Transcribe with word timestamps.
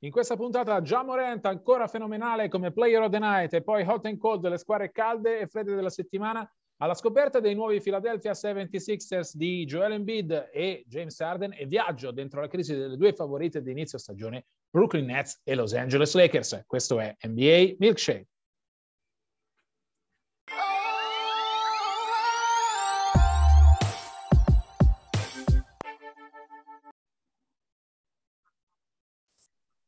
In 0.00 0.10
questa 0.10 0.36
puntata 0.36 0.82
Già 0.82 1.02
Morant 1.02 1.46
ancora 1.46 1.86
fenomenale 1.86 2.48
come 2.48 2.70
player 2.70 3.00
of 3.00 3.10
the 3.10 3.18
night 3.18 3.54
e 3.54 3.62
poi 3.62 3.82
hot 3.82 4.04
and 4.04 4.18
cold 4.18 4.42
delle 4.42 4.58
squadre 4.58 4.92
calde 4.92 5.40
e 5.40 5.46
fredde 5.46 5.74
della 5.74 5.88
settimana 5.88 6.46
alla 6.82 6.92
scoperta 6.92 7.40
dei 7.40 7.54
nuovi 7.54 7.80
Philadelphia 7.80 8.32
76ers 8.32 9.30
di 9.32 9.64
Joel 9.64 9.92
Embiid 9.92 10.50
e 10.52 10.84
James 10.86 11.18
Harden 11.18 11.54
e 11.56 11.64
viaggio 11.64 12.10
dentro 12.10 12.42
la 12.42 12.48
crisi 12.48 12.76
delle 12.76 12.98
due 12.98 13.14
favorite 13.14 13.62
di 13.62 13.70
inizio 13.70 13.96
stagione 13.96 14.44
Brooklyn 14.68 15.06
Nets 15.06 15.40
e 15.42 15.54
Los 15.54 15.72
Angeles 15.72 16.12
Lakers. 16.12 16.64
Questo 16.66 17.00
è 17.00 17.16
NBA 17.22 17.76
Milkshake. 17.78 18.26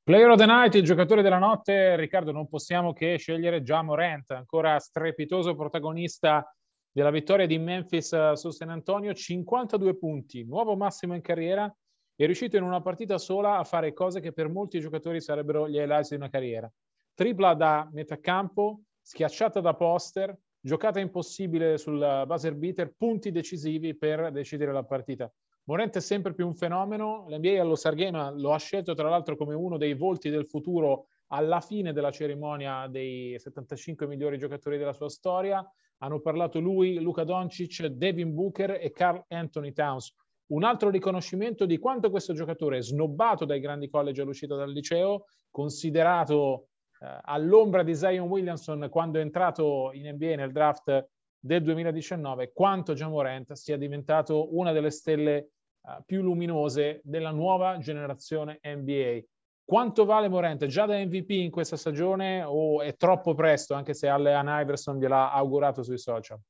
Player 0.09 0.31
of 0.31 0.39
the 0.39 0.47
Night, 0.47 0.75
il 0.75 0.84
giocatore 0.84 1.20
della 1.20 1.37
notte, 1.37 1.95
Riccardo, 1.95 2.33
non 2.33 2.48
possiamo 2.48 2.95
che 2.95 3.19
scegliere 3.19 3.62
già 3.62 3.83
Morant, 3.83 4.31
ancora 4.31 4.78
strepitoso 4.78 5.55
protagonista 5.55 6.50
della 6.91 7.11
vittoria 7.11 7.45
di 7.47 7.59
Memphis 7.59 8.15
eh, 8.15 8.33
su 8.34 8.48
San 8.48 8.70
Antonio, 8.70 9.12
52 9.12 9.98
punti, 9.98 10.45
nuovo 10.45 10.77
massimo 10.77 11.15
in 11.15 11.20
carriera, 11.20 11.70
è 12.17 12.25
riuscito 12.25 12.56
in 12.56 12.62
una 12.62 12.81
partita 12.81 13.19
sola 13.19 13.59
a 13.59 13.65
fare 13.65 13.92
cose 13.92 14.20
che 14.20 14.33
per 14.33 14.48
molti 14.48 14.81
giocatori 14.81 15.20
sarebbero 15.20 15.69
gli 15.69 15.77
highlights 15.77 16.09
di 16.09 16.17
una 16.17 16.31
carriera. 16.31 16.72
Tripla 17.12 17.53
da 17.53 17.87
metà 17.93 18.19
campo, 18.19 18.84
schiacciata 19.03 19.61
da 19.61 19.75
poster, 19.75 20.34
giocata 20.59 21.00
impossibile 21.00 21.77
sul 21.77 22.25
buzzer 22.27 22.55
beater, 22.55 22.95
punti 22.97 23.31
decisivi 23.31 23.95
per 23.95 24.33
decidere 24.33 24.72
la 24.72 24.84
partita. 24.84 25.31
Morent 25.69 25.94
è 25.94 26.00
sempre 26.00 26.33
più 26.33 26.47
un 26.47 26.55
fenomeno, 26.55 27.27
l'NBA 27.28 27.61
allo 27.61 27.74
Sarghena 27.74 28.30
lo 28.30 28.55
ha 28.55 28.58
scelto 28.58 28.94
tra 28.94 29.11
l'altro 29.11 29.36
come 29.36 29.55
uno 29.55 29.77
dei 29.77 29.92
volti 29.92 30.30
del 30.30 30.47
futuro 30.47 31.08
alla 31.27 31.60
fine 31.60 31.92
della 31.92 32.10
cerimonia 32.10 32.86
dei 32.88 33.38
75 33.38 34.06
migliori 34.06 34.38
giocatori 34.38 34.78
della 34.78 34.94
sua 34.94 35.10
storia. 35.10 35.62
Hanno 35.98 36.20
parlato 36.20 36.58
lui, 36.58 36.98
Luca 37.00 37.22
Doncic, 37.25 37.84
Devin 37.84 38.33
Booker 38.33 38.78
e 38.80 38.92
Carl 38.92 39.22
Anthony 39.28 39.75
Towns. 39.75 40.14
Un 40.53 40.65
altro 40.65 40.88
riconoscimento 40.88 41.66
di 41.66 41.76
quanto 41.76 42.09
questo 42.09 42.32
giocatore, 42.32 42.81
snobbato 42.81 43.44
dai 43.44 43.60
grandi 43.60 43.91
college 43.91 44.22
all'uscita 44.22 44.56
dal 44.56 44.72
liceo, 44.72 45.26
considerato 45.50 46.69
eh, 46.98 47.19
all'ombra 47.25 47.82
di 47.82 47.94
Zion 47.94 48.26
Williamson 48.26 48.88
quando 48.91 49.19
è 49.19 49.20
entrato 49.20 49.91
in 49.93 50.09
NBA 50.14 50.34
nel 50.37 50.50
draft 50.50 51.10
del 51.38 51.62
2019, 51.62 52.53
quanto 52.54 52.94
John 52.94 53.10
Morant 53.10 53.53
sia 53.53 53.76
diventato 53.76 54.56
una 54.56 54.72
delle 54.72 54.91
stelle 54.91 55.50
uh, 55.97 56.03
più 56.04 56.22
luminose 56.22 57.00
della 57.04 57.31
nuova 57.31 57.78
generazione 57.78 58.60
NBA. 58.62 59.21
Quanto 59.65 60.04
vale 60.04 60.28
Morente? 60.28 60.66
Già 60.66 60.87
da 60.87 60.99
MVP 60.99 61.31
in 61.31 61.50
questa 61.50 61.76
stagione 61.76 62.43
o 62.43 62.81
è 62.81 62.97
troppo 62.97 63.34
presto, 63.34 63.75
anche 63.75 63.93
se 63.94 64.09
Allen 64.09 64.47
Iverson 64.49 64.99
gliel'ha 64.99 65.32
augurato 65.32 65.82
sui 65.82 65.99
social? 65.99 66.41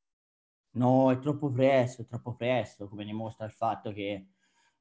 No, 0.72 1.10
è 1.10 1.18
troppo 1.18 1.50
presto, 1.50 2.02
è 2.02 2.06
troppo 2.06 2.34
presto, 2.34 2.88
come 2.88 3.04
dimostra 3.04 3.44
il 3.44 3.52
fatto 3.52 3.90
che 3.90 4.28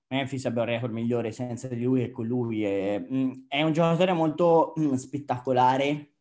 Memphis 0.09 0.45
abbia 0.45 0.62
un 0.62 0.68
record 0.68 0.94
migliore 0.94 1.31
senza 1.31 1.68
di 1.68 1.81
lui 1.81 2.03
e 2.03 2.12
con 2.12 2.28
lui. 2.28 2.63
È, 2.63 3.00
mm, 3.00 3.31
è 3.47 3.63
un 3.63 3.74
giocatore 3.74 4.13
molto 4.13 4.74
mm, 4.79 4.94
spettacolare, 4.94 6.12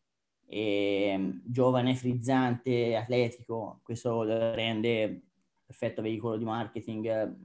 e, 0.49 1.41
giovane, 1.45 1.95
frizzante, 1.95 2.97
atletico. 2.97 3.81
Questo 3.83 4.23
lo 4.23 4.55
rende 4.55 5.23
perfetto 5.67 6.03
veicolo 6.03 6.37
di 6.37 6.45
marketing 6.45 7.37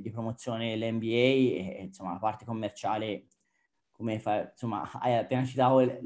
di 0.00 0.10
promozione 0.10 0.76
dell'NBA 0.76 1.06
e 1.06 1.78
insomma 1.82 2.12
la 2.12 2.18
parte 2.18 2.44
commerciale 2.44 3.26
come 3.90 4.18
fa, 4.18 4.50
insomma 4.50 4.90
hai 5.00 5.16
appena 5.16 5.44
citato 5.44 5.98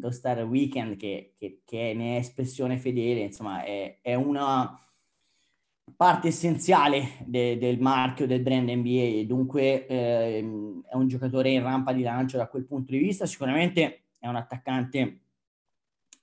lo 0.00 0.10
Star 0.10 0.42
Weekend 0.44 0.96
che, 0.96 1.34
che, 1.36 1.60
che 1.64 1.92
ne 1.94 2.16
è 2.16 2.18
espressione 2.20 2.78
fedele 2.78 3.20
insomma 3.20 3.62
è, 3.64 3.98
è 4.00 4.14
una 4.14 4.80
parte 5.96 6.28
essenziale 6.28 7.16
de, 7.24 7.58
del 7.58 7.80
marchio 7.80 8.26
del 8.26 8.42
brand 8.42 8.68
NBA 8.68 9.24
dunque 9.24 9.86
eh, 9.86 10.38
è 10.88 10.94
un 10.94 11.08
giocatore 11.08 11.50
in 11.50 11.62
rampa 11.62 11.92
di 11.92 12.02
lancio 12.02 12.36
da 12.36 12.48
quel 12.48 12.64
punto 12.64 12.92
di 12.92 12.98
vista. 12.98 13.26
Sicuramente 13.26 14.04
è 14.18 14.28
un 14.28 14.36
attaccante 14.36 15.20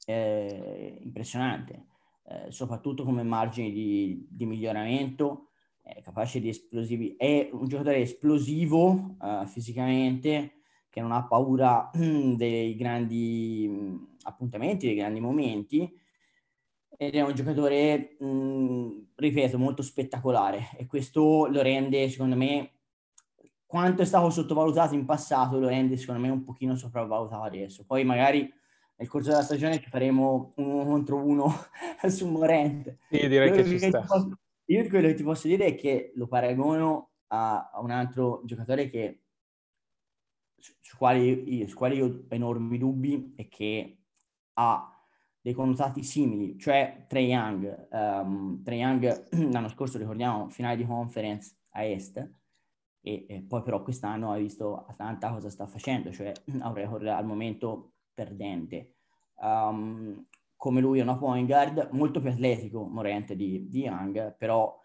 eh, 0.06 1.00
impressionante 1.02 1.85
eh, 2.28 2.52
soprattutto 2.52 3.03
come 3.03 3.23
margine 3.23 3.69
di, 3.69 4.25
di 4.29 4.46
miglioramento 4.46 5.50
è 5.85 6.01
capace 6.01 6.40
di 6.40 6.50
esplosivi, 6.50 7.16
è 7.16 7.47
un 7.51 7.68
giocatore 7.68 7.97
esplosivo 7.97 9.16
uh, 9.19 9.46
fisicamente, 9.46 10.62
che 10.90 11.00
non 11.00 11.12
ha 11.12 11.28
paura 11.28 11.91
dei 11.94 12.75
grandi 12.75 13.68
mh, 13.69 14.18
appuntamenti, 14.23 14.88
dei 14.88 14.96
grandi 14.96 15.19
momenti, 15.19 15.94
ed 16.97 17.13
è 17.13 17.22
un 17.22 17.35
giocatore, 17.35 18.16
mh, 18.19 19.09
ripeto, 19.16 19.59
molto 19.59 19.84
spettacolare 19.84 20.69
e 20.78 20.88
questo 20.88 21.46
lo 21.47 21.62
rende, 21.62 22.09
secondo 22.09 22.35
me, 22.35 22.72
quanto 23.66 24.02
è 24.02 24.06
stato 24.06 24.29
sottovalutato 24.31 24.96
in 24.96 25.06
passato, 25.06 25.59
lo 25.59 25.67
rende, 25.67 25.97
secondo 25.97 26.22
me, 26.22 26.29
un 26.29 26.44
pochino 26.44 26.75
sopravvalutato 26.75 27.44
adesso. 27.44 27.85
Poi 27.85 28.03
magari 28.03 28.52
nel 28.96 29.07
corso 29.07 29.29
della 29.29 29.44
stagione 29.44 29.79
ci 29.79 29.90
faremo 29.90 30.53
uno 30.56 30.85
contro 30.85 31.17
uno 31.17 31.53
su 32.07 32.28
Morente. 32.28 33.00
Sì, 33.09 33.28
direi 33.28 33.50
Quello 33.50 33.63
che 33.63 33.69
ci 33.69 33.79
sta. 33.79 34.00
Posso 34.00 34.40
io 34.65 34.87
quello 34.89 35.07
che 35.07 35.13
ti 35.13 35.23
posso 35.23 35.47
dire 35.47 35.65
è 35.67 35.75
che 35.75 36.11
lo 36.15 36.27
paragono 36.27 37.11
a, 37.27 37.69
a 37.71 37.81
un 37.81 37.91
altro 37.91 38.41
giocatore 38.45 38.89
che, 38.89 39.23
su, 40.57 40.73
su, 40.79 40.97
quali, 40.97 41.67
su 41.67 41.75
quali 41.75 41.97
io 41.97 42.05
ho 42.05 42.23
enormi 42.29 42.77
dubbi 42.77 43.33
e 43.35 43.47
che 43.47 43.97
ha 44.53 44.89
dei 45.45 45.53
connotati 45.53 46.01
simili, 46.01 46.57
cioè 46.57 47.05
Trey 47.07 47.27
Young. 47.27 47.87
Um, 47.91 48.63
Trey 48.63 48.79
Young 48.79 49.29
l'anno 49.51 49.69
scorso, 49.69 49.99
ricordiamo, 49.99 50.49
finale 50.49 50.75
di 50.75 50.85
conference 50.85 51.57
a 51.69 51.83
Est, 51.83 52.17
e, 53.01 53.25
e, 53.29 53.41
poi 53.43 53.61
però 53.61 53.83
quest'anno 53.83 54.31
ha 54.31 54.37
visto 54.37 54.85
Atlanta 54.87 55.31
cosa 55.31 55.51
sta 55.51 55.67
facendo, 55.67 56.11
cioè 56.11 56.31
ha 56.61 56.67
un 56.67 56.73
record 56.73 57.05
al 57.05 57.25
momento 57.25 57.93
perdente. 58.11 58.95
Um, 59.35 60.25
come 60.55 60.81
lui 60.81 60.99
è 60.99 61.03
una 61.03 61.17
point 61.17 61.47
guard, 61.47 61.90
molto 61.91 62.19
più 62.19 62.29
atletico 62.29 62.84
Morente 62.84 63.35
di, 63.35 63.67
di 63.69 63.81
Young, 63.81 64.35
però 64.37 64.79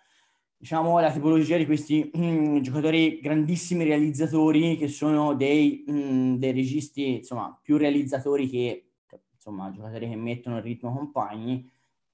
diciamo 0.61 0.99
la 1.01 1.11
tipologia 1.11 1.57
di 1.57 1.65
questi 1.65 2.11
mm, 2.15 2.59
giocatori 2.59 3.19
grandissimi 3.19 3.85
realizzatori 3.85 4.77
che 4.77 4.89
sono 4.89 5.33
dei, 5.35 5.87
mm, 5.91 6.35
dei 6.35 6.53
registi 6.53 7.17
insomma 7.17 7.59
più 7.63 7.79
realizzatori 7.79 8.47
che 8.47 8.91
insomma 9.33 9.71
giocatori 9.71 10.07
che 10.11 10.17
mettono 10.17 10.59
il 10.59 10.63
ritmo 10.63 10.93
compagni 10.93 11.67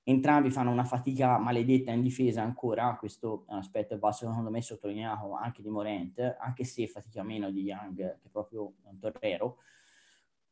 entrambi 0.05 0.53
fanno 0.53 0.71
una 0.71 0.85
fatica 0.85 1.39
maledetta 1.39 1.91
in 1.91 2.03
difesa 2.03 2.41
ancora 2.41 2.95
questo 2.97 3.47
è 3.49 3.53
un 3.53 3.59
aspetto 3.59 3.99
va 3.99 4.13
secondo 4.13 4.49
me 4.49 4.63
sottolineato 4.63 5.35
anche 5.35 5.61
di 5.61 5.69
Morente 5.69 6.37
anche 6.39 6.63
se 6.63 6.87
fatica 6.87 7.25
meno 7.25 7.51
di 7.51 7.63
Young 7.63 7.97
che 7.97 8.27
è 8.27 8.29
proprio 8.31 8.75
un 8.85 8.97
torrero 9.01 9.57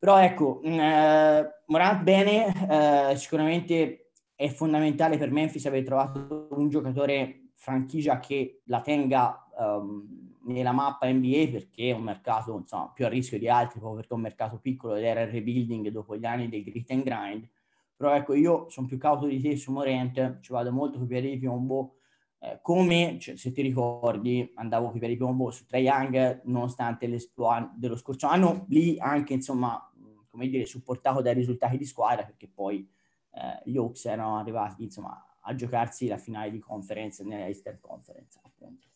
però 0.05 0.21
ecco, 0.21 0.61
mm, 0.63 0.79
eh, 0.79 1.63
Morant 1.69 2.03
bene, 2.03 3.11
eh, 3.11 3.17
sicuramente 3.17 4.11
è 4.35 4.49
fondamentale 4.49 5.17
per 5.17 5.31
Memphis 5.31 5.65
aver 5.65 5.83
trovato 5.83 6.49
un 6.51 6.69
giocatore 6.69 7.53
franchigia 7.55 8.19
che 8.19 8.61
la 8.67 8.83
tenga 8.83 9.49
um, 9.59 10.31
nella 10.43 10.73
mappa 10.73 11.11
NBA 11.11 11.49
perché 11.51 11.89
è 11.89 11.93
un 11.93 12.03
mercato 12.03 12.55
insomma, 12.55 12.91
più 12.93 13.07
a 13.07 13.09
rischio 13.09 13.39
di 13.39 13.49
altri, 13.49 13.79
proprio 13.79 14.01
perché 14.01 14.13
è 14.13 14.17
un 14.17 14.21
mercato 14.21 14.59
piccolo 14.59 14.95
ed 14.97 15.05
era 15.05 15.23
il 15.23 15.29
rebuilding 15.29 15.89
dopo 15.89 16.19
gli 16.19 16.27
anni 16.27 16.51
del 16.51 16.65
grit 16.65 16.91
and 16.91 17.03
grind. 17.03 17.49
però 17.97 18.15
ecco 18.15 18.35
io 18.35 18.69
sono 18.69 18.87
più 18.87 18.99
cauto 18.99 19.25
di 19.25 19.41
te 19.41 19.57
su 19.57 19.73
Morente, 19.73 20.37
ci 20.43 20.53
vado 20.53 20.71
molto 20.71 21.03
i 21.03 21.07
piedi 21.07 21.31
di 21.31 21.39
piombo, 21.39 21.95
eh, 22.41 22.59
come 22.61 23.17
cioè, 23.19 23.37
se 23.37 23.53
ti 23.53 23.63
ricordi 23.63 24.53
andavo 24.57 24.89
i 24.89 24.99
piedi 24.99 25.15
di 25.15 25.17
piombo 25.17 25.51
su 25.51 25.65
Trae 25.65 25.81
Young 25.81 26.43
nonostante 26.45 27.07
l'esploit 27.07 27.71
dello 27.75 27.97
scorso 27.97 28.27
anno, 28.27 28.67
lì 28.69 28.99
anche 28.99 29.33
insomma 29.33 29.89
come 30.35 30.49
dire 30.49 30.67
supportato 30.67 31.23
dai 31.23 31.35
risultati 31.35 31.79
di 31.79 31.85
squadra 31.85 32.25
perché 32.25 32.49
poi 32.53 32.91
eh, 33.31 33.71
gli 33.71 33.77
Hawks 33.77 34.05
erano 34.07 34.37
arrivati 34.37 34.83
insomma 34.83 35.25
a 35.43 35.55
giocarsi 35.55 36.09
la 36.09 36.19
finale 36.19 36.51
di 36.51 36.59
conference 36.59 37.23
nella 37.23 37.47
Eastern 37.47 37.79
Conference 37.81 38.41
appunto. 38.43 38.89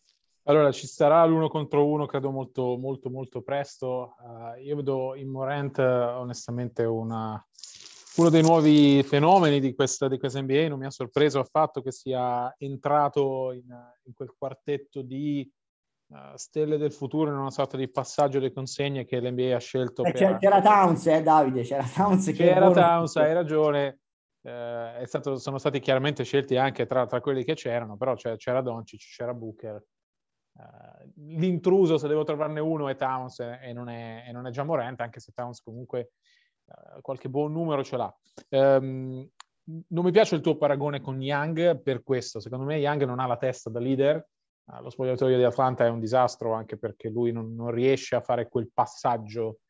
Allora, 0.45 0.73
ci 0.73 0.87
sarà 0.87 1.25
l'uno 1.27 1.49
contro 1.49 1.87
uno, 1.87 2.07
credo 2.07 2.31
molto, 2.31 2.79
molto, 2.79 3.11
molto 3.11 3.43
presto. 3.43 4.15
Uh, 4.19 4.59
io 4.63 4.77
vedo 4.77 5.15
in 5.15 5.29
Morant 5.29 5.79
onestamente 5.79 6.85
una, 6.85 7.47
uno 8.17 8.31
dei 8.31 8.41
nuovi 8.41 9.03
fenomeni 9.03 9.61
di 9.61 9.75
questa, 9.75 10.09
di 10.09 10.19
questa, 10.19 10.41
NBA. 10.41 10.69
Non 10.69 10.79
mi 10.79 10.87
ha 10.87 10.91
sorpreso 10.91 11.39
affatto 11.39 11.83
che 11.83 11.93
sia 11.93 12.55
entrato 12.57 13.53
in, 13.53 13.67
in 14.05 14.15
quel 14.15 14.33
quartetto 14.39 15.03
di 15.03 15.47
uh, 16.09 16.37
stelle 16.37 16.77
del 16.77 16.93
futuro, 16.93 17.31
in 17.31 17.37
una 17.37 17.51
sorta 17.51 17.77
di 17.77 17.89
passaggio 17.89 18.39
di 18.39 18.53
consegne 18.53 19.05
che 19.05 19.21
l'NBA 19.21 19.57
ha 19.57 19.61
scelto. 19.61 20.05
Eh, 20.05 20.13
per... 20.13 20.39
C'era 20.39 20.61
Towns, 20.61 21.07
eh, 21.07 21.23
Davide, 21.23 21.63
c'era 21.63 21.85
Towns. 21.85 22.27
Che 22.27 22.33
c'era 22.33 22.71
Towns, 22.71 23.17
hai 23.17 23.33
ragione. 23.33 24.01
Eh, 24.41 25.03
stato, 25.05 25.37
sono 25.37 25.59
stati 25.59 25.81
chiaramente 25.81 26.25
scelti 26.25 26.57
anche 26.57 26.87
tra, 26.87 27.07
tra 27.07 27.21
quelli 27.21 27.45
che 27.45 27.55
c'erano, 27.55 27.97
però 27.97 28.15
c'era, 28.15 28.37
c'era 28.37 28.61
Doncic, 28.61 29.01
c'era 29.17 29.35
Booker 29.35 29.83
Uh, 30.59 31.13
l'intruso, 31.39 31.99
se 31.99 32.09
devo 32.09 32.25
trovarne 32.25 32.59
uno, 32.59 32.89
è 32.89 32.97
Towns 32.97 33.39
e 33.39 33.73
non 33.73 33.89
è, 33.89 34.25
e 34.27 34.33
non 34.33 34.45
è 34.45 34.51
già 34.51 34.65
Morant, 34.65 35.01
anche 35.01 35.21
se 35.21 35.31
Towns 35.33 35.61
comunque 35.61 36.15
uh, 36.65 37.01
qualche 37.01 37.29
buon 37.29 37.53
numero 37.53 37.85
ce 37.85 37.97
l'ha. 37.97 38.17
Um, 38.49 39.29
non 39.89 40.05
mi 40.05 40.11
piace 40.11 40.35
il 40.35 40.41
tuo 40.41 40.57
paragone 40.57 41.01
con 41.01 41.23
Young 41.23 41.81
per 41.81 42.03
questo. 42.03 42.41
Secondo 42.41 42.65
me 42.65 42.79
Young 42.79 43.05
non 43.05 43.21
ha 43.21 43.27
la 43.27 43.37
testa 43.37 43.71
da 43.71 43.79
leader. 43.79 44.27
Uh, 44.69 44.83
lo 44.83 44.91
spogliatoio 44.91 45.39
di 45.39 45.45
Atlanta 45.45 45.87
è 45.87 45.89
un 45.89 45.99
disastro 45.99 46.53
anche 46.53 46.77
perché 46.77 47.09
lui 47.09 47.33
non, 47.33 47.55
non 47.55 47.71
riesce 47.71 48.17
a 48.17 48.21
fare 48.21 48.49
quel 48.49 48.71
passaggio 48.73 49.61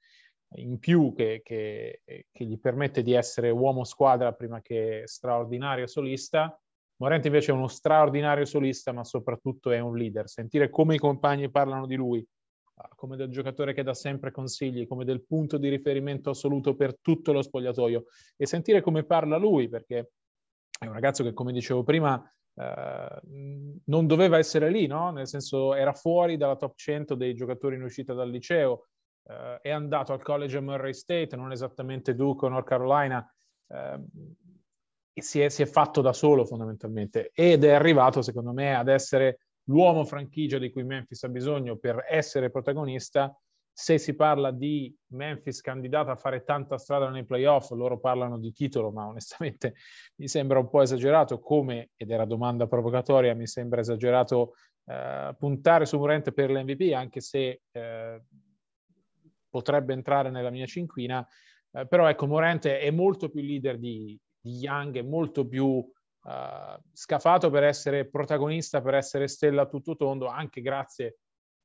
in 0.57 0.79
più 0.79 1.13
che, 1.15 1.41
che, 1.45 2.01
che, 2.05 2.45
gli 2.45 2.59
permette 2.59 3.03
di 3.03 3.13
essere 3.13 3.51
uomo 3.51 3.85
squadra 3.85 4.33
prima 4.33 4.61
che 4.61 5.03
straordinario 5.05 5.87
solista. 5.87 6.59
Morente 6.97 7.29
invece 7.29 7.53
è 7.53 7.55
uno 7.55 7.69
straordinario 7.69 8.45
solista, 8.45 8.93
ma 8.93 9.05
soprattutto 9.05 9.71
è 9.71 9.79
un 9.79 9.97
leader. 9.97 10.29
Sentire 10.29 10.71
come 10.71 10.97
i 10.97 10.99
compagni 10.99 11.51
parlano 11.51 11.87
di 11.87 11.95
lui, 11.95 12.27
ah, 12.75 12.89
come 12.97 13.17
del 13.17 13.29
giocatore 13.29 13.75
che 13.75 13.85
dà 13.85 13.95
sempre 13.95 14.33
consigli, 14.33 14.87
come 14.87 15.05
del 15.05 15.23
punto 15.25 15.59
di 15.59 15.69
riferimento 15.69 16.31
assoluto 16.31 16.75
per 16.75 16.99
tutto 17.01 17.33
lo 17.33 17.43
spogliatoio 17.43 18.07
e 18.37 18.47
sentire 18.47 18.81
come 18.81 19.05
parla 19.05 19.37
lui, 19.37 19.69
perché 19.69 20.13
è 20.81 20.87
un 20.87 20.93
ragazzo 20.93 21.23
che, 21.23 21.35
come 21.35 21.53
dicevo 21.53 21.85
prima, 21.85 22.21
eh, 22.59 23.21
non 23.85 24.07
doveva 24.07 24.37
essere 24.37 24.71
lì, 24.71 24.87
no? 24.87 25.11
Nel 25.13 25.29
senso 25.29 25.75
era 25.75 25.93
fuori 25.93 26.37
dalla 26.37 26.57
top 26.57 26.75
100 26.75 27.15
dei 27.15 27.35
giocatori 27.35 27.77
in 27.77 27.83
uscita 27.83 28.15
dal 28.15 28.31
liceo, 28.31 28.89
eh, 29.29 29.61
è 29.63 29.71
andato 29.71 30.13
al 30.13 30.23
college 30.23 30.57
a 30.57 30.61
Murray 30.61 30.93
State, 30.93 31.37
non 31.37 31.53
esattamente 31.53 32.15
Duke 32.15 32.47
o 32.47 32.49
North 32.49 32.67
Carolina. 32.67 33.33
Eh, 33.69 34.01
si 35.21 35.41
è, 35.41 35.49
si 35.49 35.63
è 35.63 35.67
fatto 35.67 36.01
da 36.01 36.13
solo 36.13 36.45
fondamentalmente 36.45 37.33
ed 37.35 37.65
è 37.65 37.73
arrivato 37.73 38.23
secondo 38.23 38.53
me 38.53 38.77
ad 38.77 38.87
essere 38.87 39.41
l'uomo 39.65 40.05
franchigia 40.05 40.59
di 40.59 40.71
cui 40.71 40.85
Memphis 40.85 41.25
ha 41.25 41.29
bisogno 41.29 41.77
per 41.77 42.05
essere 42.09 42.51
protagonista. 42.51 43.37
Se 43.81 43.97
si 43.97 44.17
parla 44.17 44.51
di 44.51 44.93
Memphis 45.13 45.61
candidata 45.61 46.11
a 46.11 46.17
fare 46.17 46.43
tanta 46.43 46.79
strada 46.79 47.11
nei 47.11 47.25
playoff, 47.25 47.71
loro 47.71 48.01
parlano 48.01 48.37
di 48.37 48.51
titolo, 48.51 48.91
ma 48.91 49.07
onestamente 49.07 49.75
mi 50.19 50.27
sembra 50.27 50.59
un 50.59 50.69
po' 50.69 50.83
esagerato 50.83 51.39
come, 51.39 51.91
ed 51.95 52.11
era 52.11 52.25
domanda 52.25 52.67
provocatoria, 52.67 53.37
mi 53.37 53.47
sembra 53.47 53.81
esagerato 53.81 54.55
eh, 54.85 55.33
puntare 55.39 55.87
su 55.87 55.97
Morente 55.97 56.33
per 56.33 56.51
l'MVP, 56.51 56.93
anche 56.93 57.21
se 57.21 57.61
eh, 57.71 58.21
potrebbe 59.49 59.93
entrare 59.93 60.31
nella 60.31 60.51
mia 60.51 60.67
cinquina. 60.67 61.25
Eh, 61.71 61.87
però 61.87 62.09
ecco, 62.09 62.27
Morente 62.27 62.81
è 62.81 62.91
molto 62.91 63.29
più 63.29 63.43
leader 63.43 63.79
di, 63.79 64.19
di 64.41 64.55
Young 64.55 64.97
è 64.97 65.03
molto 65.03 65.47
più 65.47 65.67
uh, 65.67 66.83
scafato 66.93 67.49
per 67.49 67.63
essere 67.63 68.09
protagonista, 68.09 68.83
per 68.83 68.95
essere 68.95 69.29
stella 69.29 69.63
a 69.63 69.69
tutto 69.69 69.95
tondo, 69.95 70.27
anche 70.27 70.63
grazie 70.63 71.19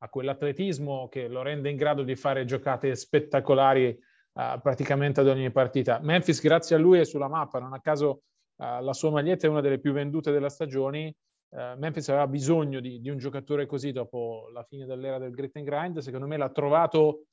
a 0.04 0.10
quell'atletismo 0.10 1.08
che 1.08 1.28
lo 1.30 1.42
rende 1.42 1.70
in 1.70 1.78
grado 1.78 2.04
di 2.04 2.16
fare 2.16 2.44
giocate 2.44 2.94
spettacolari 2.94 3.88
uh, 4.34 4.60
praticamente 4.62 5.22
ad 5.22 5.28
ogni 5.28 5.50
partita. 5.50 6.00
Memphis, 6.02 6.42
grazie 6.42 6.76
a 6.76 6.80
lui, 6.80 7.00
è 7.00 7.06
sulla 7.06 7.30
mappa, 7.30 7.60
non 7.60 7.74
a 7.74 7.80
caso 7.80 8.24
uh, 8.58 8.82
la 8.82 8.94
sua 8.94 9.12
maglietta 9.12 9.48
è 9.48 9.50
una 9.50 9.62
delle 9.62 9.80
più 9.80 9.94
vendute 9.94 10.32
della 10.32 10.50
stagione. 10.50 11.16
Uh, 11.50 11.78
Memphis 11.78 12.10
aveva 12.10 12.28
bisogno 12.28 12.82
di, 12.82 13.00
di, 13.00 13.10
un 13.10 13.18
giocatore 13.18 13.66
così 13.66 13.94
dopo 13.94 14.50
la 14.52 14.64
fine 14.64 14.86
dell'era 14.86 15.20
del 15.20 15.32
grit 15.32 15.56
and 15.56 15.66
grind. 15.66 15.98
Secondo 16.00 16.28
me 16.28 16.38
l'ha 16.38 16.50
trovato 16.50 17.26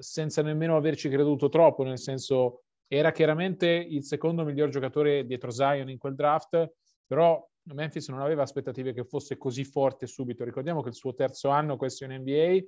senza 0.00 0.42
nemmeno 0.42 0.76
averci 0.76 1.08
creduto 1.08 1.48
troppo, 1.48 1.84
nel 1.84 2.00
senso 2.00 2.62
era 2.88 3.12
chiaramente 3.12 3.68
il 3.68 4.02
secondo 4.02 4.42
miglior 4.42 4.70
giocatore 4.70 5.24
dietro 5.24 5.52
Zion 5.52 5.88
in 5.88 5.98
quel 5.98 6.16
draft, 6.16 6.72
però 7.06 7.47
Memphis 7.72 8.08
non 8.08 8.20
aveva 8.20 8.42
aspettative 8.42 8.92
che 8.92 9.04
fosse 9.04 9.36
così 9.36 9.64
forte 9.64 10.06
subito. 10.06 10.44
Ricordiamo 10.44 10.82
che 10.82 10.88
il 10.88 10.94
suo 10.94 11.14
terzo 11.14 11.48
anno, 11.48 11.76
questo 11.76 12.04
in 12.04 12.12
NBA, 12.12 12.58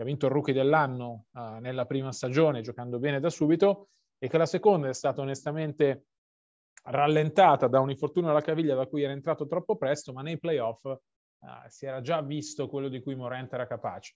ha 0.00 0.04
vinto 0.04 0.26
il 0.26 0.32
rookie 0.32 0.54
dell'anno 0.54 1.26
uh, 1.32 1.58
nella 1.60 1.84
prima 1.84 2.12
stagione, 2.12 2.60
giocando 2.60 2.98
bene 2.98 3.20
da 3.20 3.30
subito, 3.30 3.88
e 4.18 4.28
che 4.28 4.38
la 4.38 4.46
seconda 4.46 4.88
è 4.88 4.94
stata 4.94 5.20
onestamente 5.20 6.06
rallentata 6.84 7.66
da 7.66 7.80
un 7.80 7.90
infortunio 7.90 8.30
alla 8.30 8.40
caviglia 8.40 8.74
da 8.74 8.86
cui 8.86 9.02
era 9.02 9.12
entrato 9.12 9.46
troppo 9.46 9.76
presto, 9.76 10.12
ma 10.12 10.22
nei 10.22 10.38
playoff 10.38 10.84
uh, 10.84 10.98
si 11.66 11.86
era 11.86 12.00
già 12.00 12.22
visto 12.22 12.68
quello 12.68 12.88
di 12.88 13.00
cui 13.00 13.14
Morente 13.14 13.54
era 13.56 13.66
capace. 13.66 14.14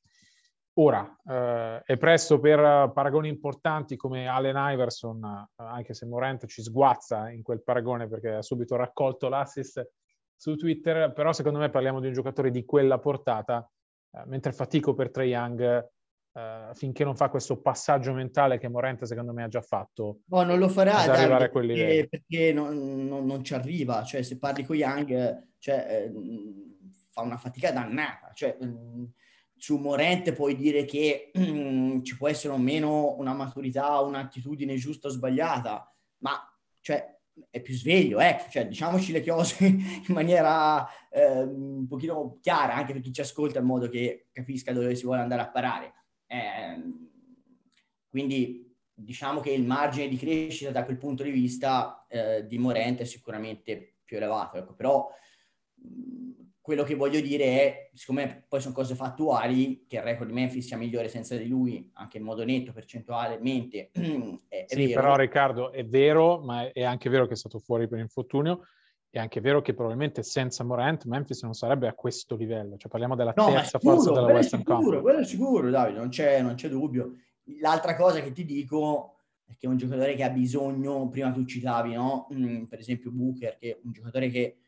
Ora, 0.77 1.21
eh, 1.27 1.83
è 1.85 1.99
presto 1.99 2.41
per 2.41 2.91
paragoni 2.95 3.29
importanti 3.29 3.95
come 3.95 4.27
Allen 4.27 4.57
Iverson, 4.57 5.23
eh, 5.23 5.63
anche 5.63 5.93
se 5.93 6.07
Morant 6.07 6.47
ci 6.47 6.63
sguazza 6.63 7.29
in 7.29 7.43
quel 7.43 7.63
paragone 7.63 8.09
perché 8.09 8.31
ha 8.31 8.43
subito 8.43 8.77
raccolto 8.77 9.29
l'assist 9.29 9.87
su 10.43 10.57
Twitter, 10.57 11.13
però 11.13 11.33
secondo 11.33 11.61
me 11.61 11.71
parliamo 11.71 12.01
di 12.01 12.09
un 12.09 12.15
giocatore 12.15 12.51
di 12.51 12.65
quella 12.65 12.99
portata, 12.99 13.65
eh, 14.11 14.23
mentre 14.27 14.51
fatico 14.51 14.93
per 14.93 15.13
Trae 15.13 15.27
Young 15.27 15.89
eh, 16.33 16.71
finché 16.73 17.05
non 17.05 17.15
fa 17.15 17.29
questo 17.29 17.61
passaggio 17.61 18.13
mentale 18.13 18.59
che 18.59 18.67
Morant 18.67 19.05
secondo 19.05 19.33
me 19.33 19.45
ha 19.45 19.49
già 19.49 19.61
fatto. 19.61 20.23
No, 20.27 20.43
non 20.43 20.59
lo 20.59 20.69
farà 20.69 21.07
Davide, 21.07 21.37
perché, 21.37 22.09
perché 22.11 22.53
non, 22.53 23.07
non, 23.07 23.25
non, 23.25 23.45
ci 23.45 23.55
arriva, 23.55 24.03
cioè 24.03 24.25
se 24.25 24.41
parli 24.41 24.65
con 24.65 24.75
Young 24.75 25.47
cioè, 25.61 26.11
eh, 26.11 26.13
fa 27.13 27.21
una 27.21 27.37
fatica 27.37 27.71
dannata, 27.71 28.33
cioè... 28.35 28.57
Mh, 28.61 28.67
mm, 28.67 29.05
su 29.63 29.77
Morente 29.77 30.33
puoi 30.33 30.57
dire 30.57 30.85
che 30.85 31.31
mm, 31.39 32.03
ci 32.03 32.17
può 32.17 32.27
essere 32.27 32.53
o 32.53 32.59
meno 32.59 33.15
una 33.17 33.33
maturità, 33.33 34.01
un'attitudine 34.01 34.75
giusta 34.75 35.07
o 35.07 35.11
sbagliata, 35.13 35.89
ma 36.19 36.37
cioè, 36.81 37.22
è 37.51 37.61
più 37.61 37.75
sveglio, 37.75 38.21
ecco, 38.21 38.51
cioè, 38.51 38.67
diciamoci 38.67 39.13
le 39.13 39.25
cose 39.25 39.65
in 39.67 40.05
maniera 40.09 40.87
eh, 41.11 41.43
un 41.43 41.87
pochino 41.87 42.39
chiara 42.41 42.75
anche 42.75 42.93
per 42.93 43.03
chi 43.03 43.13
ci 43.13 43.21
ascolta 43.21 43.59
in 43.59 43.65
modo 43.65 43.89
che 43.89 44.27
capisca 44.33 44.73
dove 44.73 44.95
si 44.95 45.05
vuole 45.05 45.21
andare 45.21 45.43
a 45.43 45.51
parare. 45.51 45.95
Eh, 46.27 46.83
quindi 48.09 48.75
diciamo 48.95 49.41
che 49.41 49.51
il 49.51 49.65
margine 49.65 50.09
di 50.09 50.17
crescita 50.17 50.71
da 50.71 50.85
quel 50.85 50.99
punto 50.99 51.23
di 51.23 51.31
vista 51.31 52.07
eh, 52.09 52.47
di 52.47 52.59
Morente 52.59 53.03
è 53.03 53.07
sicuramente 53.07 53.97
più 54.05 54.17
elevato, 54.17 54.59
ecco, 54.59 54.75
però 54.75 55.09
quello 56.63 56.85
che 56.85 56.95
voglio 56.95 57.21
dire 57.21 57.45
è, 57.45 57.91
siccome 57.93 58.45
poi 58.49 58.61
sono 58.61 58.73
cose 58.73 58.95
fattuali, 58.95 59.85
che 59.89 59.97
il 59.97 60.03
record 60.03 60.29
di 60.29 60.35
Memphis 60.35 60.65
sia 60.65 60.77
migliore 60.77 61.09
senza 61.09 61.37
di 61.37 61.49
lui, 61.49 61.91
anche 61.95 62.19
in 62.19 62.23
modo 62.23 62.45
netto, 62.45 62.73
percentualmente, 62.73 63.91
è, 64.49 64.65
sì, 64.69 64.87
vero. 64.87 65.01
però 65.01 65.17
Riccardo, 65.17 65.73
è 65.73 65.85
vero, 65.85 66.39
ma 66.39 66.71
è 66.71 66.85
anche 66.85 67.11
vero 67.11 67.27
che 67.27 67.33
è 67.33 67.37
stato 67.37 67.59
fuori 67.59 67.89
per 67.89 67.99
infortunio, 67.99 68.61
è 69.11 69.19
anche 69.19 69.41
vero 69.41 69.61
che 69.61 69.75
probabilmente 69.75 70.23
senza 70.23 70.63
Morant 70.63 71.05
Memphis 71.05 71.43
non 71.43 71.53
sarebbe 71.53 71.89
a 71.89 71.95
questo 71.95 72.37
livello, 72.37 72.77
cioè 72.77 72.89
parliamo 72.89 73.17
della 73.17 73.33
no, 73.35 73.47
terza 73.47 73.81
sicuro, 73.81 73.97
forza 73.97 74.13
della 74.13 74.33
Western 74.33 74.61
sicuro, 74.61 74.77
Conference. 74.77 75.03
Quello 75.03 75.19
è 75.19 75.25
sicuro, 75.25 75.71
Davide, 75.71 75.99
non 75.99 76.09
c'è, 76.11 76.41
non 76.43 76.55
c'è 76.55 76.69
dubbio. 76.69 77.17
L'altra 77.61 77.97
cosa 77.97 78.21
che 78.21 78.31
ti 78.31 78.45
dico 78.45 79.17
è 79.45 79.57
che 79.59 79.67
è 79.67 79.69
un 79.69 79.79
giocatore 79.79 80.15
che 80.15 80.23
ha 80.23 80.31
bisogno, 80.31 81.09
prima 81.09 81.33
tu 81.33 81.45
citavi, 81.45 81.95
no? 81.95 82.29
Mm, 82.33 82.65
per 82.67 82.79
esempio 82.79 83.11
Booker, 83.11 83.59
che 83.59 83.71
è 83.71 83.79
un 83.83 83.91
giocatore 83.91 84.29
che 84.29 84.59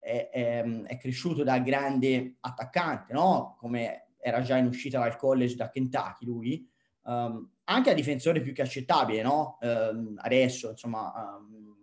è, 0.00 0.30
è, 0.32 0.64
è 0.64 0.96
cresciuto 0.96 1.44
da 1.44 1.58
grande 1.60 2.36
attaccante, 2.40 3.12
no? 3.12 3.54
come 3.58 4.06
era 4.20 4.40
già 4.42 4.56
in 4.56 4.66
uscita 4.66 4.98
dal 4.98 5.16
college 5.16 5.54
da 5.54 5.70
Kentucky 5.70 6.24
lui, 6.24 6.68
um, 7.04 7.48
anche 7.64 7.90
a 7.90 7.94
difensore 7.94 8.40
più 8.40 8.52
che 8.52 8.62
accettabile, 8.62 9.22
no? 9.22 9.58
Um, 9.60 10.14
adesso, 10.18 10.70
insomma, 10.70 11.12
um, 11.38 11.76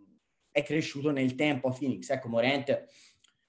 è 0.52 0.64
cresciuto 0.64 1.12
nel 1.12 1.36
tempo 1.36 1.70
a 1.70 1.72
Phoenix. 1.72 2.10
Ecco, 2.10 2.30
Morente 2.30 2.90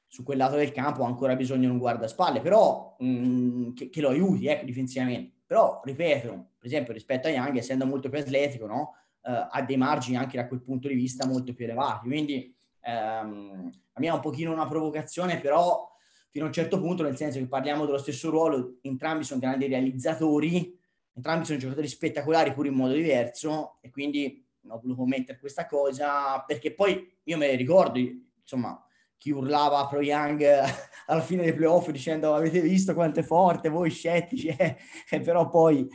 su 0.07 0.23
quel 0.23 0.39
lato 0.39 0.57
del 0.57 0.73
campo 0.73 1.05
ha 1.05 1.07
ancora 1.07 1.37
bisogno 1.37 1.67
di 1.67 1.73
un 1.73 1.79
guardaspalle, 1.79 2.41
però 2.41 2.97
um, 3.01 3.75
che, 3.75 3.91
che, 3.91 4.01
lo 4.01 4.09
aiuti, 4.09 4.47
ecco, 4.47 4.65
difensivamente. 4.65 5.37
Però, 5.45 5.81
ripeto, 5.85 6.31
per 6.59 6.67
esempio, 6.67 6.93
rispetto 6.93 7.27
a 7.27 7.31
Young, 7.31 7.57
essendo 7.57 7.87
molto 7.87 8.09
più 8.09 8.19
atletico, 8.19 8.67
no? 8.67 8.93
ha 9.21 9.61
dei 9.61 9.77
margini 9.77 10.17
anche 10.17 10.39
da 10.39 10.47
quel 10.47 10.63
punto 10.63 10.89
di 10.89 10.95
vista 10.95 11.27
molto 11.27 11.53
più 11.53 11.67
elevati. 11.67 12.07
Quindi 12.07 12.57
ehm, 12.81 13.71
a 13.93 14.01
me 14.01 14.07
è 14.07 14.13
un 14.13 14.21
pochino 14.21 14.53
una 14.53 14.67
provocazione, 14.67 15.41
però 15.41 15.89
fino 16.31 16.45
a 16.45 16.49
un 16.49 16.53
certo 16.53 16.81
punto, 16.81 17.03
nel 17.03 17.17
senso 17.17 17.39
che 17.39 17.49
parliamo 17.49 17.85
dello 17.85 17.99
stesso 17.99 18.31
ruolo, 18.31 18.79
entrambi 18.83 19.25
sono 19.25 19.41
grandi 19.41 19.67
realizzatori, 19.67 20.79
entrambi 21.15 21.45
sono 21.45 21.59
giocatori 21.59 21.89
spettacolari 21.89 22.53
pure 22.53 22.69
in 22.69 22.75
modo 22.75 22.95
diverso 22.95 23.79
e 23.81 23.91
quindi 23.91 24.47
ho 24.69 24.81
voluto 24.81 25.05
mettere 25.07 25.39
questa 25.39 25.67
cosa 25.67 26.43
perché 26.47 26.75
poi 26.75 27.19
io 27.25 27.37
me 27.37 27.49
ne 27.49 27.57
ricordo, 27.57 27.99
insomma, 27.99 28.81
chi 29.17 29.31
urlava 29.31 29.81
a 29.81 29.89
Pro 29.89 30.01
Young 30.01 30.45
alla 31.07 31.21
fine 31.21 31.43
dei 31.43 31.55
playoff 31.55 31.91
dicendo 31.91 32.35
avete 32.35 32.61
visto 32.61 32.95
quanto 32.95 33.21
è 33.21 33.23
forte, 33.23 33.69
voi 33.69 33.91
scettici, 33.91 34.49
eh? 34.57 34.77
però 35.21 35.49
poi 35.49 35.87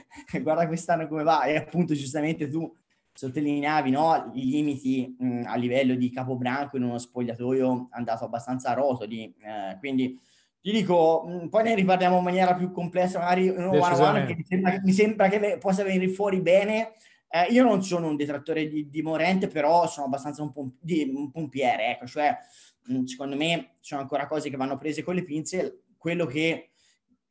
guarda 0.41 0.67
quest'anno 0.67 1.07
come 1.07 1.23
va 1.23 1.43
e 1.43 1.55
appunto 1.55 1.93
giustamente 1.93 2.49
tu 2.49 2.71
sottolineavi 3.13 3.91
no, 3.91 4.31
i 4.33 4.45
limiti 4.45 5.15
mh, 5.17 5.43
a 5.45 5.55
livello 5.55 5.95
di 5.95 6.09
capobranco 6.09 6.77
in 6.77 6.83
uno 6.83 6.97
spogliatoio 6.97 7.89
andato 7.91 8.25
abbastanza 8.25 8.69
a 8.69 8.73
rotoli, 8.73 9.33
eh, 9.39 9.77
quindi 9.79 10.19
ti 10.59 10.71
dico, 10.71 11.25
mh, 11.25 11.49
poi 11.49 11.63
ne 11.63 11.75
riparliamo 11.75 12.17
in 12.17 12.23
maniera 12.23 12.55
più 12.55 12.71
complessa, 12.71 13.19
magari 13.19 13.47
in 13.47 13.57
un 13.57 13.77
one 13.77 14.25
che 14.25 14.35
mi 14.35 14.43
sembra, 14.45 14.79
mi 14.81 14.91
sembra 14.93 15.27
che 15.27 15.57
possa 15.59 15.83
venire 15.83 16.07
fuori 16.07 16.41
bene. 16.41 16.93
Eh, 17.27 17.51
io 17.51 17.63
non 17.63 17.83
sono 17.83 18.07
un 18.07 18.15
detrattore 18.15 18.67
di, 18.67 18.89
di 18.89 19.01
Morente, 19.01 19.47
però 19.47 19.87
sono 19.87 20.05
abbastanza 20.05 20.41
un, 20.41 20.51
pom- 20.51 20.75
di, 20.79 21.11
un 21.13 21.31
pompiere, 21.31 21.91
ecco, 21.91 22.05
cioè 22.05 22.37
mh, 22.85 23.03
secondo 23.03 23.35
me 23.35 23.75
ci 23.81 23.89
sono 23.89 24.01
ancora 24.01 24.27
cose 24.27 24.49
che 24.49 24.55
vanno 24.55 24.77
prese 24.77 25.03
con 25.03 25.15
le 25.15 25.23
pinze. 25.23 25.83
Quello 25.97 26.25
che 26.25 26.72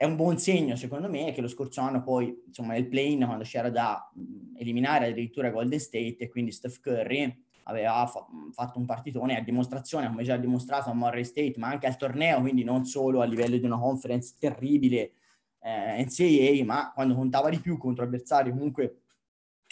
è 0.03 0.05
un 0.05 0.17
buon 0.17 0.37
segno, 0.37 0.75
secondo 0.75 1.09
me, 1.09 1.31
che 1.31 1.41
lo 1.41 1.47
scorso 1.47 1.81
anno 1.81 2.03
poi, 2.03 2.43
insomma, 2.49 2.73
nel 2.73 2.89
play-in, 2.89 3.25
quando 3.25 3.45
c'era 3.45 3.71
da 3.71 4.11
eliminare 4.57 5.07
addirittura 5.07 5.51
Golden 5.51 5.79
State 5.79 6.17
e 6.19 6.29
quindi 6.29 6.51
Steph 6.51 6.81
Curry, 6.81 7.45
aveva 7.63 8.05
fa- 8.09 8.27
fatto 8.51 8.81
un 8.81 8.85
partitone 8.85 9.39
a 9.39 9.43
dimostrazione, 9.43 10.09
come 10.09 10.25
già 10.25 10.37
dimostrato 10.37 10.91
a 10.91 10.93
Morris 10.93 11.29
State, 11.29 11.55
ma 11.59 11.69
anche 11.69 11.87
al 11.87 11.97
torneo, 11.97 12.41
quindi 12.41 12.65
non 12.65 12.85
solo 12.85 13.21
a 13.21 13.25
livello 13.27 13.57
di 13.57 13.65
una 13.65 13.79
conference 13.79 14.35
terribile 14.41 15.13
eh, 15.61 16.05
NCAA, 16.05 16.65
ma 16.65 16.91
quando 16.93 17.15
contava 17.15 17.49
di 17.49 17.61
più 17.61 17.79
contro 17.79 18.03
avversari 18.03 18.51
comunque 18.51 19.03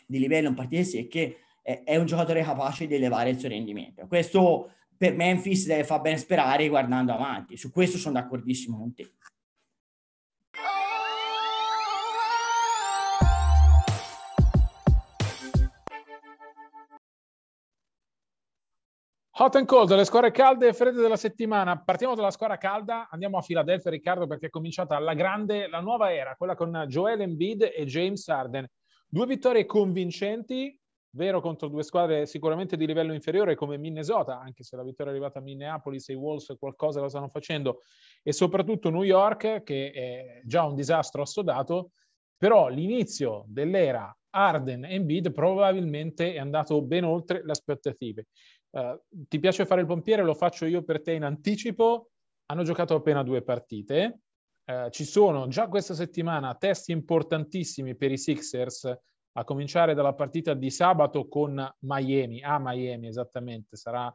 di 0.07 0.21
livello 0.21 0.51
in 0.51 0.55
partite 0.55 0.85
secche, 0.85 1.39
è 1.63 1.97
un 1.97 2.07
giocatore 2.07 2.45
capace 2.45 2.87
di 2.87 2.95
elevare 2.95 3.31
il 3.31 3.39
suo 3.41 3.49
rendimento. 3.49 4.07
Questo 4.07 4.71
per 4.97 5.13
Memphis 5.17 5.67
deve 5.67 5.83
far 5.83 6.01
ben 6.01 6.19
sperare 6.19 6.69
guardando 6.69 7.13
avanti. 7.13 7.57
Su 7.57 7.73
questo 7.73 7.99
sono 7.99 8.15
d'accordissimo 8.15 8.79
con 8.79 8.95
te. 8.95 9.11
Hot 19.35 19.55
and 19.55 19.65
cold, 19.65 19.95
le 19.95 20.05
squadre 20.05 20.33
calde 20.33 20.69
e 20.69 20.73
fredde 20.73 21.01
della 21.01 21.17
settimana. 21.17 21.81
Partiamo 21.81 22.17
dalla 22.17 22.33
squadra 22.33 22.59
calda, 22.59 23.09
andiamo 23.09 23.39
a 23.39 23.43
Filadelfia, 23.43 23.91
Riccardo, 23.91 24.27
perché 24.27 24.47
è 24.47 24.51
cominciata 24.51 24.99
la 24.99 25.15
grande, 25.15 25.69
la 25.69 25.81
nuova 25.81 26.13
era, 26.13 26.35
quella 26.37 26.57
con 26.57 26.85
Joel 26.89 27.21
Embiid 27.21 27.71
e 27.75 27.85
James 27.87 28.27
Harden. 28.29 28.69
Due 29.09 29.27
vittorie 29.27 29.67
convincenti, 29.67 30.77
vero 31.11 31.41
contro 31.41 31.69
due 31.69 31.85
squadre 31.85 32.27
sicuramente 32.27 32.77
di 32.77 32.87
livello 32.87 33.13
inferiore 33.15 33.55
come 33.55 33.79
Minnesota, 33.79 34.41
anche 34.41 34.65
se 34.65 34.77
la 34.77 34.83
vittoria 34.83 35.13
è 35.13 35.15
arrivata 35.15 35.39
a 35.39 35.43
Minneapolis 35.43 36.09
e 36.09 36.13
i 36.13 36.17
Wolves 36.17 36.57
qualcosa 36.59 37.01
lo 37.01 37.09
stanno 37.09 37.29
facendo, 37.29 37.83
e 38.23 38.33
soprattutto 38.33 38.91
New 38.91 39.05
York, 39.05 39.63
che 39.63 39.93
è 39.93 40.41
già 40.45 40.65
un 40.65 40.75
disastro 40.75 41.23
assodato, 41.23 41.93
però 42.41 42.69
l'inizio 42.69 43.45
dell'era 43.49 44.17
Harden 44.31 44.87
e 44.87 44.95
Embiid 44.95 45.31
probabilmente 45.31 46.33
è 46.33 46.39
andato 46.39 46.81
ben 46.81 47.05
oltre 47.05 47.45
le 47.45 47.51
aspettative. 47.51 48.29
Uh, 48.71 48.99
ti 49.29 49.39
piace 49.39 49.67
fare 49.67 49.83
il 49.83 49.87
pompiere? 49.87 50.23
Lo 50.23 50.33
faccio 50.33 50.65
io 50.65 50.83
per 50.83 51.03
te 51.03 51.13
in 51.13 51.25
anticipo. 51.25 52.13
Hanno 52.47 52.63
giocato 52.63 52.95
appena 52.95 53.23
due 53.23 53.43
partite. 53.43 54.21
Uh, 54.65 54.89
ci 54.89 55.05
sono 55.05 55.49
già 55.49 55.69
questa 55.69 55.93
settimana 55.93 56.55
testi 56.55 56.93
importantissimi 56.93 57.95
per 57.95 58.11
i 58.11 58.17
Sixers, 58.17 58.91
a 59.33 59.45
cominciare 59.45 59.93
dalla 59.93 60.15
partita 60.15 60.55
di 60.55 60.71
sabato 60.71 61.29
con 61.29 61.63
Miami, 61.81 62.41
a 62.41 62.59
Miami 62.59 63.09
esattamente. 63.09 63.77
Sarà 63.77 64.11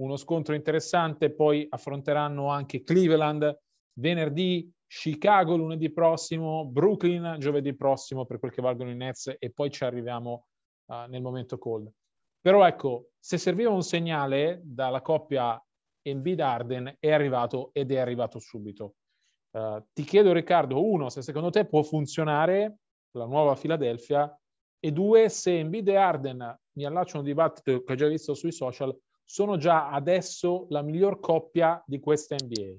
uno 0.00 0.16
scontro 0.16 0.56
interessante. 0.56 1.32
Poi 1.32 1.64
affronteranno 1.70 2.48
anche 2.48 2.82
Cleveland 2.82 3.56
venerdì, 4.00 4.68
Chicago 4.88 5.54
lunedì 5.54 5.92
prossimo, 5.92 6.64
Brooklyn 6.64 7.36
giovedì 7.38 7.76
prossimo 7.76 8.24
per 8.24 8.38
quel 8.38 8.50
che 8.50 8.62
valgono 8.62 8.90
i 8.90 8.96
Nets 8.96 9.36
e 9.38 9.50
poi 9.50 9.70
ci 9.70 9.84
arriviamo 9.84 10.46
uh, 10.86 11.08
nel 11.08 11.20
momento 11.20 11.58
cold. 11.58 11.92
Però 12.40 12.66
ecco, 12.66 13.10
se 13.18 13.36
serviva 13.36 13.70
un 13.70 13.82
segnale 13.82 14.60
dalla 14.64 15.02
coppia 15.02 15.62
Embiid-Arden 16.00 16.96
è 16.98 17.12
arrivato 17.12 17.70
ed 17.74 17.92
è 17.92 17.98
arrivato 17.98 18.38
subito. 18.38 18.94
Uh, 19.50 19.84
ti 19.92 20.04
chiedo 20.04 20.32
Riccardo, 20.32 20.82
uno, 20.82 21.10
se 21.10 21.20
secondo 21.20 21.50
te 21.50 21.66
può 21.66 21.82
funzionare 21.82 22.78
la 23.12 23.26
nuova 23.26 23.54
Philadelphia 23.56 24.34
e 24.80 24.92
due, 24.92 25.28
se 25.28 25.58
Embiid 25.58 25.88
e 25.88 25.96
Arden, 25.96 26.60
mi 26.76 26.84
allaccio 26.84 27.16
a 27.16 27.20
un 27.20 27.26
dibattito 27.26 27.82
che 27.82 27.92
ho 27.92 27.96
già 27.96 28.06
visto 28.06 28.32
sui 28.32 28.52
social, 28.52 28.96
sono 29.22 29.58
già 29.58 29.90
adesso 29.90 30.66
la 30.70 30.80
miglior 30.80 31.20
coppia 31.20 31.82
di 31.84 31.98
questa 32.00 32.36
NBA. 32.42 32.78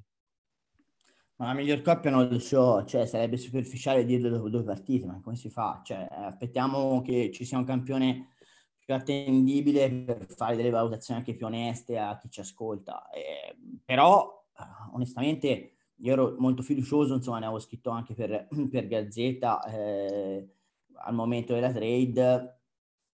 Ma 1.39 1.48
la 1.48 1.53
miglior 1.53 1.81
coppia 1.81 2.12
non 2.12 2.27
lo 2.27 2.38
so, 2.38 2.84
cioè 2.84 3.05
sarebbe 3.05 3.38
superficiale 3.38 4.03
dirlo 4.03 4.27
dopo 4.27 4.50
due 4.50 4.63
partite, 4.63 5.05
ma 5.05 5.22
come 5.24 5.38
si 5.38 5.50
fa? 5.50 5.79
Cioè, 5.86 6.05
aspettiamo 6.10 7.01
che 7.01 7.31
ci 7.31 7.46
sia 7.46 7.58
un 7.58 7.63
campione 7.63 8.34
più 8.77 8.93
attendibile 8.93 9.89
per 9.89 10.25
fare 10.36 10.58
delle 10.58 10.69
valutazioni 10.69 11.22
anche 11.22 11.36
più 11.36 11.46
oneste 11.46 11.98
a 11.98 12.17
chi 12.17 12.29
ci 12.29 12.41
ascolta. 12.41 13.10
Eh, 13.10 13.55
però, 13.86 14.48
onestamente, 14.91 15.75
io 15.96 16.12
ero 16.12 16.36
molto 16.39 16.62
fiducioso, 16.62 17.13
insomma, 17.15 17.39
ne 17.39 17.46
avevo 17.46 17.62
scritto 17.62 17.89
anche 17.89 18.13
per, 18.15 18.50
per 18.69 18.88
Gazzetta 18.88 19.63
eh, 19.63 20.50
al 20.93 21.13
momento 21.13 21.53
della 21.53 21.72
trade. 21.72 22.60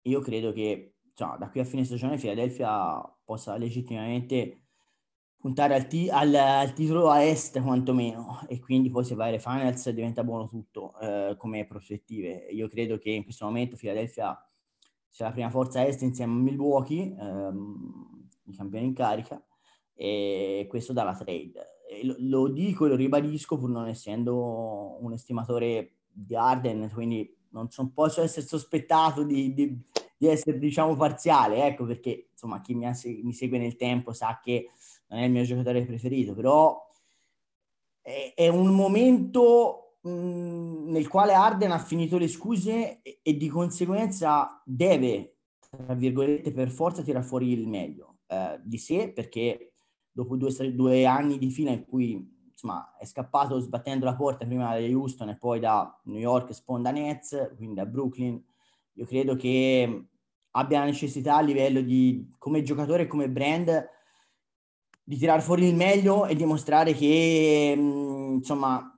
Io 0.03 0.19
credo 0.19 0.51
che 0.51 0.97
insomma, 1.09 1.37
da 1.37 1.49
qui 1.49 1.59
a 1.59 1.65
fine 1.65 1.85
stagione 1.85 2.17
Philadelphia 2.17 3.01
possa 3.25 3.57
legittimamente 3.57 4.60
puntare 5.41 5.73
al, 5.73 5.87
ti- 5.87 6.07
al, 6.07 6.33
al, 6.35 6.71
titolo 6.73 7.09
a 7.09 7.23
est 7.23 7.59
quantomeno 7.61 8.45
e 8.47 8.59
quindi 8.59 8.91
poi 8.91 9.03
se 9.03 9.15
vai 9.15 9.29
alle 9.29 9.39
finals 9.39 9.89
diventa 9.89 10.23
buono 10.23 10.47
tutto 10.47 10.93
eh, 10.99 11.35
come 11.35 11.65
prospettive. 11.65 12.47
Io 12.51 12.67
credo 12.67 12.99
che 12.99 13.09
in 13.09 13.23
questo 13.23 13.45
momento 13.45 13.75
Philadelphia 13.75 14.37
sia 15.09 15.25
la 15.25 15.31
prima 15.31 15.49
forza 15.49 15.85
est 15.85 16.03
insieme 16.03 16.31
a 16.31 16.35
Milwaukee, 16.35 17.15
ehm, 17.19 18.27
i 18.45 18.55
campioni 18.55 18.85
in 18.85 18.93
carica, 18.93 19.43
e 19.95 20.67
questo 20.69 20.93
dalla 20.93 21.15
trade. 21.15 21.51
Lo, 22.03 22.15
lo, 22.19 22.47
dico 22.47 22.85
e 22.85 22.89
lo 22.89 22.95
ribadisco 22.95 23.57
pur 23.57 23.69
non 23.69 23.87
essendo 23.87 24.97
un 25.03 25.11
estimatore 25.11 25.95
di 26.07 26.35
Arden, 26.35 26.89
quindi 26.93 27.35
non 27.49 27.69
son, 27.71 27.93
posso 27.93 28.21
essere 28.21 28.45
sospettato 28.45 29.23
di, 29.23 29.53
di, 29.53 29.77
di, 30.17 30.27
essere, 30.27 30.59
diciamo, 30.59 30.95
parziale, 30.95 31.65
ecco, 31.65 31.85
perché, 31.85 32.29
insomma, 32.31 32.61
chi 32.61 32.75
mi, 32.75 32.85
ha, 32.85 32.95
mi, 33.23 33.33
segue 33.33 33.57
nel 33.57 33.75
tempo 33.75 34.13
sa 34.13 34.39
che 34.41 34.69
non 35.11 35.19
è 35.19 35.25
il 35.25 35.31
mio 35.31 35.43
giocatore 35.43 35.85
preferito, 35.85 36.33
però 36.33 36.89
è, 38.01 38.33
è 38.35 38.47
un 38.47 38.73
momento 38.73 39.97
nel 40.03 41.07
quale 41.07 41.33
Arden 41.33 41.71
ha 41.71 41.77
finito 41.77 42.17
le 42.17 42.27
scuse 42.27 43.01
e, 43.03 43.19
e, 43.21 43.37
di 43.37 43.47
conseguenza 43.49 44.61
deve, 44.65 45.35
tra 45.59 45.93
virgolette, 45.93 46.51
per 46.51 46.71
forza 46.71 47.03
tirare 47.03 47.23
fuori 47.23 47.51
il 47.51 47.67
meglio 47.67 48.19
eh, 48.27 48.59
di 48.63 48.77
sé, 48.77 49.11
perché 49.11 49.73
dopo 50.11 50.35
due, 50.35 50.73
due, 50.73 51.05
anni 51.05 51.37
di 51.37 51.51
fila 51.51 51.69
in 51.69 51.85
cui 51.85 52.27
insomma, 52.49 52.95
è 52.97 53.05
scappato 53.05 53.59
sbattendo 53.59 54.05
la 54.05 54.15
porta 54.15 54.45
prima 54.45 54.73
da 54.73 54.85
Houston 54.85 55.29
e 55.29 55.37
poi 55.37 55.59
da 55.59 55.99
New 56.05 56.19
York 56.19 56.53
sponda 56.53 56.89
Nets, 56.91 57.53
quindi 57.55 57.75
da 57.75 57.85
Brooklyn, 57.85 58.43
io 58.93 59.05
credo 59.05 59.35
che 59.35 60.07
abbia 60.51 60.79
la 60.79 60.85
necessità 60.85 61.35
a 61.35 61.41
livello 61.41 61.81
di, 61.81 62.33
come 62.39 62.63
giocatore 62.63 63.03
e 63.03 63.07
come 63.07 63.29
brand, 63.29 63.87
di 65.11 65.17
tirare 65.17 65.41
fuori 65.41 65.67
il 65.67 65.75
meglio 65.75 66.25
e 66.25 66.35
dimostrare 66.35 66.93
che, 66.93 67.75
mh, 67.75 68.35
insomma, 68.35 68.97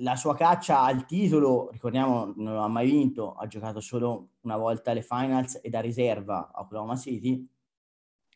la 0.00 0.16
sua 0.16 0.34
caccia 0.34 0.82
al 0.82 1.06
titolo, 1.06 1.70
ricordiamo, 1.72 2.34
non 2.36 2.58
ha 2.58 2.68
mai 2.68 2.90
vinto, 2.90 3.32
ha 3.32 3.46
giocato 3.46 3.80
solo 3.80 4.32
una 4.42 4.58
volta 4.58 4.90
alle 4.90 5.00
finals 5.00 5.60
e 5.62 5.70
da 5.70 5.80
riserva 5.80 6.50
a 6.52 6.60
Oklahoma 6.60 6.94
City, 6.94 7.42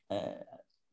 eh, 0.07 0.47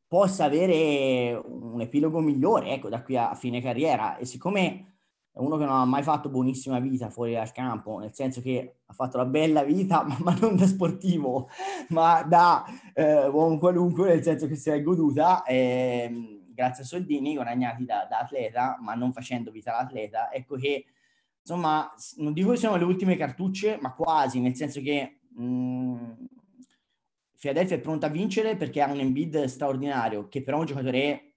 possa 0.06 0.44
avere 0.44 1.40
un 1.42 1.80
epilogo 1.80 2.20
migliore, 2.20 2.72
ecco, 2.72 2.90
da 2.90 3.02
qui 3.02 3.16
a 3.16 3.34
fine 3.34 3.62
carriera. 3.62 4.18
E 4.18 4.26
siccome 4.26 4.89
uno 5.32 5.56
che 5.56 5.64
non 5.64 5.76
ha 5.76 5.84
mai 5.84 6.02
fatto 6.02 6.28
buonissima 6.28 6.78
vita 6.80 7.08
fuori 7.10 7.32
dal 7.32 7.52
campo, 7.52 7.98
nel 7.98 8.12
senso 8.14 8.40
che 8.40 8.80
ha 8.84 8.92
fatto 8.92 9.16
la 9.16 9.24
bella 9.24 9.62
vita, 9.62 10.04
ma, 10.20 10.34
non 10.40 10.56
da 10.56 10.66
sportivo, 10.66 11.48
ma 11.88 12.22
da 12.22 12.64
eh, 12.94 13.26
uomo 13.28 13.58
qualunque, 13.58 14.08
nel 14.08 14.22
senso 14.22 14.46
che 14.46 14.56
si 14.56 14.70
è 14.70 14.82
goduta. 14.82 15.44
Eh, 15.44 16.36
grazie 16.52 16.82
a 16.82 16.86
soldini 16.86 17.34
guadagnati 17.34 17.84
da, 17.84 18.06
da 18.08 18.18
atleta, 18.18 18.76
ma 18.80 18.94
non 18.94 19.12
facendo 19.12 19.50
vita 19.50 19.76
all'atleta, 19.76 20.30
ecco 20.30 20.56
che 20.56 20.84
insomma, 21.40 21.90
non 22.16 22.34
dico 22.34 22.50
che 22.50 22.58
siano 22.58 22.76
le 22.76 22.84
ultime 22.84 23.16
cartucce, 23.16 23.78
ma 23.80 23.94
quasi, 23.94 24.40
nel 24.40 24.54
senso 24.54 24.82
che 24.82 25.20
Mm, 25.38 26.12
Philadelphia 27.38 27.76
è 27.76 27.80
pronta 27.80 28.06
a 28.06 28.10
vincere 28.10 28.56
perché 28.56 28.82
ha 28.82 28.90
un 28.90 29.00
Embiid 29.00 29.44
straordinario, 29.44 30.28
che 30.28 30.42
però 30.42 30.58
è 30.58 30.60
un 30.60 30.66
giocatore 30.66 31.34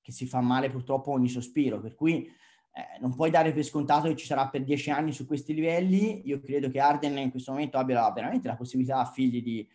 che 0.00 0.12
si 0.12 0.26
fa 0.26 0.40
male 0.40 0.70
purtroppo 0.70 1.12
ogni 1.12 1.28
sospiro, 1.28 1.80
per 1.80 1.94
cui 1.94 2.28
eh, 2.76 2.98
non 2.98 3.14
puoi 3.14 3.30
dare 3.30 3.52
per 3.52 3.62
scontato 3.62 4.08
che 4.08 4.16
ci 4.16 4.26
sarà 4.26 4.48
per 4.48 4.64
dieci 4.64 4.90
anni 4.90 5.12
su 5.12 5.26
questi 5.26 5.54
livelli. 5.54 6.22
Io 6.26 6.40
credo 6.40 6.68
che 6.68 6.80
Arden 6.80 7.16
in 7.18 7.30
questo 7.30 7.52
momento 7.52 7.78
abbia 7.78 8.10
veramente 8.10 8.48
la 8.48 8.56
possibilità 8.56 9.04
figli 9.04 9.40
di, 9.44 9.68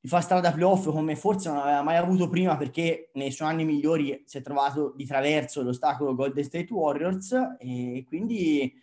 di 0.00 0.08
fare 0.08 0.24
strada 0.24 0.50
playoff 0.50 0.90
come 0.90 1.14
forse 1.14 1.48
non 1.48 1.58
aveva 1.58 1.82
mai 1.82 1.96
avuto 1.96 2.28
prima 2.28 2.56
perché 2.56 3.10
nei 3.14 3.30
suoi 3.30 3.50
anni 3.50 3.64
migliori 3.64 4.24
si 4.26 4.38
è 4.38 4.42
trovato 4.42 4.92
di 4.96 5.06
traverso 5.06 5.62
l'ostacolo 5.62 6.16
Golden 6.16 6.42
State 6.42 6.72
Warriors 6.72 7.36
e 7.60 8.04
quindi 8.04 8.74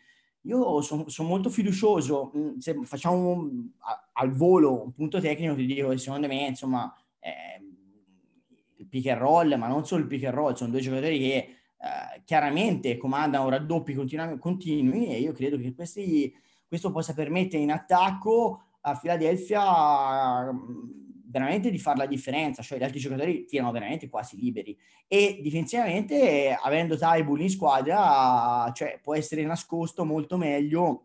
io 0.44 0.82
sono 0.82 1.10
son 1.10 1.28
molto 1.28 1.50
fiducioso. 1.50 2.32
Mm, 2.38 2.58
se 2.60 2.80
facciamo 2.84 3.32
un, 3.32 3.68
a, 3.80 4.12
al 4.14 4.32
volo 4.32 4.82
un 4.82 4.94
punto 4.94 5.20
tecnico, 5.20 5.56
ti 5.56 5.66
dico 5.66 5.90
che 5.90 5.98
secondo 5.98 6.28
me, 6.28 6.48
insomma, 6.48 6.96
eh, 7.20 7.62
il 8.78 8.88
pick 8.88 9.08
and 9.08 9.20
roll, 9.20 9.56
ma 9.56 9.68
non 9.68 9.86
solo 9.86 10.04
il 10.04 10.08
pick 10.08 10.24
and 10.24 10.36
roll, 10.36 10.54
sono 10.54 10.70
due 10.70 10.80
giocatori 10.80 11.20
che 11.20 11.55
eh, 11.86 12.24
chiaramente 12.26 12.98
comandano 12.98 13.48
raddoppi 13.48 13.94
continu- 13.94 14.40
continui 14.40 15.06
e 15.08 15.20
io 15.20 15.34
credo 15.34 15.60
che 15.60 15.76
questi, 15.76 16.34
questo 16.68 16.92
possa 16.92 17.14
permettere 17.14 17.62
in 17.62 17.72
attacco 17.72 18.64
a 18.82 18.98
Philadelphia 18.98 20.52
veramente 21.28 21.70
di 21.70 21.78
fare 21.78 21.98
la 22.00 22.06
differenza, 22.08 22.64
cioè 22.64 22.80
gli 22.80 22.84
altri 22.84 23.00
giocatori 23.00 23.46
tirano 23.46 23.72
veramente 23.72 24.10
quasi 24.10 24.36
liberi. 24.36 24.76
E 25.08 25.40
difensivamente 25.44 26.58
avendo 26.60 26.98
Tybull 26.98 27.42
in 27.42 27.50
squadra 27.52 28.72
cioè, 28.74 29.00
può 29.00 29.14
essere 29.14 29.44
nascosto 29.44 30.06
molto 30.06 30.38
meglio 30.38 31.04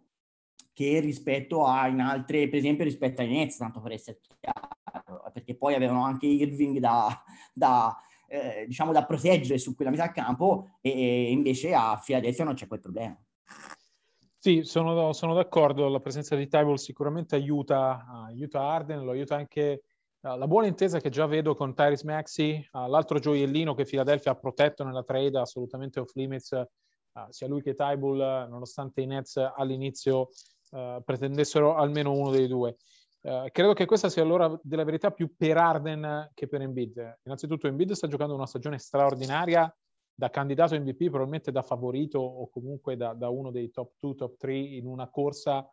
che 0.73 1.01
rispetto 1.01 1.67
a 1.67 1.89
in 1.89 2.01
altre, 2.01 2.49
per 2.49 2.59
esempio 2.59 2.85
rispetto 2.85 3.21
ai 3.21 3.29
Nets, 3.29 3.59
tanto 3.59 3.81
per 3.81 3.93
essere 3.93 4.21
chiaro, 4.41 5.31
perché 5.31 5.55
poi 5.55 5.75
avevano 5.75 6.05
anche 6.05 6.25
Irving 6.27 6.79
da, 6.79 7.23
da 7.53 7.95
eh, 8.31 8.65
diciamo 8.67 8.93
da 8.93 9.05
proteggere 9.05 9.59
su 9.59 9.75
quella 9.75 9.91
metà 9.91 10.13
campo 10.13 10.79
e, 10.81 11.31
invece 11.31 11.75
a 11.75 12.01
Philadelphia 12.03 12.45
non 12.45 12.55
c'è 12.55 12.69
quel 12.69 12.81
problema. 12.81 13.21
Sì, 14.39 14.63
sono, 14.63 15.13
sono 15.13 15.35
d'accordo, 15.35 15.89
la 15.89 16.01
presenza 16.01 16.37
di 16.37 16.49
Tybull 16.49 16.77
sicuramente 16.77 17.35
aiuta, 17.35 18.07
aiuta 18.27 18.63
Arden, 18.63 19.05
lo 19.05 19.11
aiuta 19.11 19.37
anche 19.37 19.83
Uh, 20.23 20.37
la 20.37 20.47
buona 20.47 20.67
intesa 20.67 21.01
che 21.01 21.09
già 21.09 21.25
vedo 21.25 21.55
con 21.55 21.75
Tyrese 21.75 22.05
Maxi, 22.05 22.63
l'altro 22.73 23.19
gioiellino 23.19 23.75
che 23.75 23.87
Philadelphia 23.87 24.33
ha 24.33 24.35
protetto 24.35 24.85
nella 24.85 25.03
trade 25.03 25.39
assolutamente 25.39 25.99
off 25.99 26.13
limits, 26.13 26.63
sia 27.31 27.47
lui 27.47 27.63
che 27.63 27.73
Tybull, 27.73 28.19
nonostante 28.19 29.01
i 29.01 29.07
Nets 29.07 29.39
all'inizio 29.39 30.29
pretendessero 30.69 31.75
almeno 31.75 32.13
uno 32.13 32.31
dei 32.31 32.49
due. 32.49 32.77
Credo 33.21 33.73
che 33.75 33.85
questa 33.85 34.09
sia 34.09 34.23
allora 34.23 34.59
della 34.63 34.85
verità 34.85 35.11
più 35.11 35.35
per 35.37 35.57
Arden 35.57 36.31
che 36.35 36.49
per 36.49 36.63
Embiid. 36.63 37.19
Innanzitutto 37.25 37.67
Embiid 37.67 37.93
sta 37.93 38.09
giocando 38.09 38.35
una 38.35 38.47
stagione 38.47 38.79
straordinaria 38.79 39.73
da 40.15 40.31
candidato 40.31 40.75
MVP, 40.75 41.09
probabilmente 41.09 41.51
da 41.51 41.63
favorito 41.63 42.19
o 42.19 42.49
comunque 42.49 42.97
da, 42.97 43.15
da 43.15 43.29
uno 43.29 43.51
dei 43.51 43.71
top 43.71 43.93
2, 43.99 44.15
top 44.15 44.37
3 44.37 44.57
in 44.57 44.87
una 44.87 45.09
corsa 45.09 45.71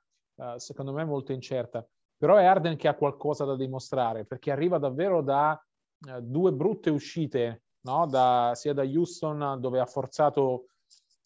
secondo 0.57 0.93
me 0.93 1.03
molto 1.03 1.31
incerta 1.31 1.83
però 2.17 2.35
è 2.35 2.45
Arden 2.45 2.75
che 2.75 2.87
ha 2.87 2.95
qualcosa 2.95 3.45
da 3.45 3.55
dimostrare 3.55 4.25
perché 4.25 4.51
arriva 4.51 4.79
davvero 4.79 5.21
da 5.21 5.61
eh, 6.07 6.21
due 6.21 6.51
brutte 6.51 6.89
uscite, 6.89 7.63
no? 7.81 8.07
da, 8.07 8.51
sia 8.55 8.73
da 8.73 8.83
Houston 8.83 9.59
dove 9.59 9.79
ha 9.79 9.85
forzato 9.85 10.69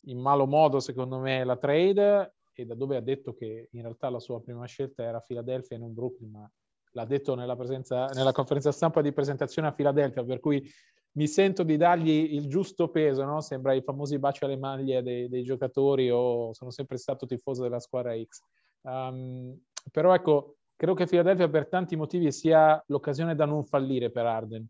in 0.05 0.19
malo 0.19 0.45
modo 0.45 0.79
secondo 0.79 1.19
me 1.19 1.43
la 1.43 1.55
trade 1.55 2.35
e 2.53 2.65
da 2.65 2.75
dove 2.75 2.95
ha 2.95 3.01
detto 3.01 3.33
che 3.33 3.69
in 3.71 3.81
realtà 3.81 4.09
la 4.09 4.19
sua 4.19 4.41
prima 4.41 4.65
scelta 4.65 5.03
era 5.03 5.19
Philadelphia 5.19 5.75
e 5.75 5.79
non 5.79 5.93
Brooklyn, 5.93 6.31
ma 6.31 6.51
l'ha 6.93 7.05
detto 7.05 7.35
nella, 7.35 7.55
presenza, 7.55 8.07
nella 8.07 8.31
conferenza 8.31 8.71
stampa 8.71 9.01
di 9.01 9.13
presentazione 9.13 9.67
a 9.67 9.73
Philadelphia, 9.73 10.23
per 10.23 10.39
cui 10.39 10.69
mi 11.13 11.27
sento 11.27 11.63
di 11.63 11.77
dargli 11.77 12.33
il 12.33 12.47
giusto 12.47 12.89
peso, 12.89 13.23
no? 13.23 13.41
sembra 13.41 13.73
i 13.73 13.81
famosi 13.81 14.17
baci 14.17 14.43
alle 14.45 14.57
maglie 14.57 15.01
dei, 15.01 15.27
dei 15.29 15.43
giocatori 15.43 16.09
o 16.09 16.53
sono 16.53 16.71
sempre 16.71 16.97
stato 16.97 17.25
tifoso 17.25 17.63
della 17.63 17.79
squadra 17.79 18.13
X. 18.15 18.39
Um, 18.81 19.57
però 19.91 20.13
ecco, 20.13 20.55
Credo 20.81 20.95
che 20.95 21.05
Philadelphia 21.05 21.47
per 21.47 21.67
tanti 21.67 21.95
motivi 21.95 22.31
sia 22.31 22.83
l'occasione 22.87 23.35
da 23.35 23.45
non 23.45 23.63
fallire 23.63 24.09
per 24.09 24.25
Arden, 24.25 24.65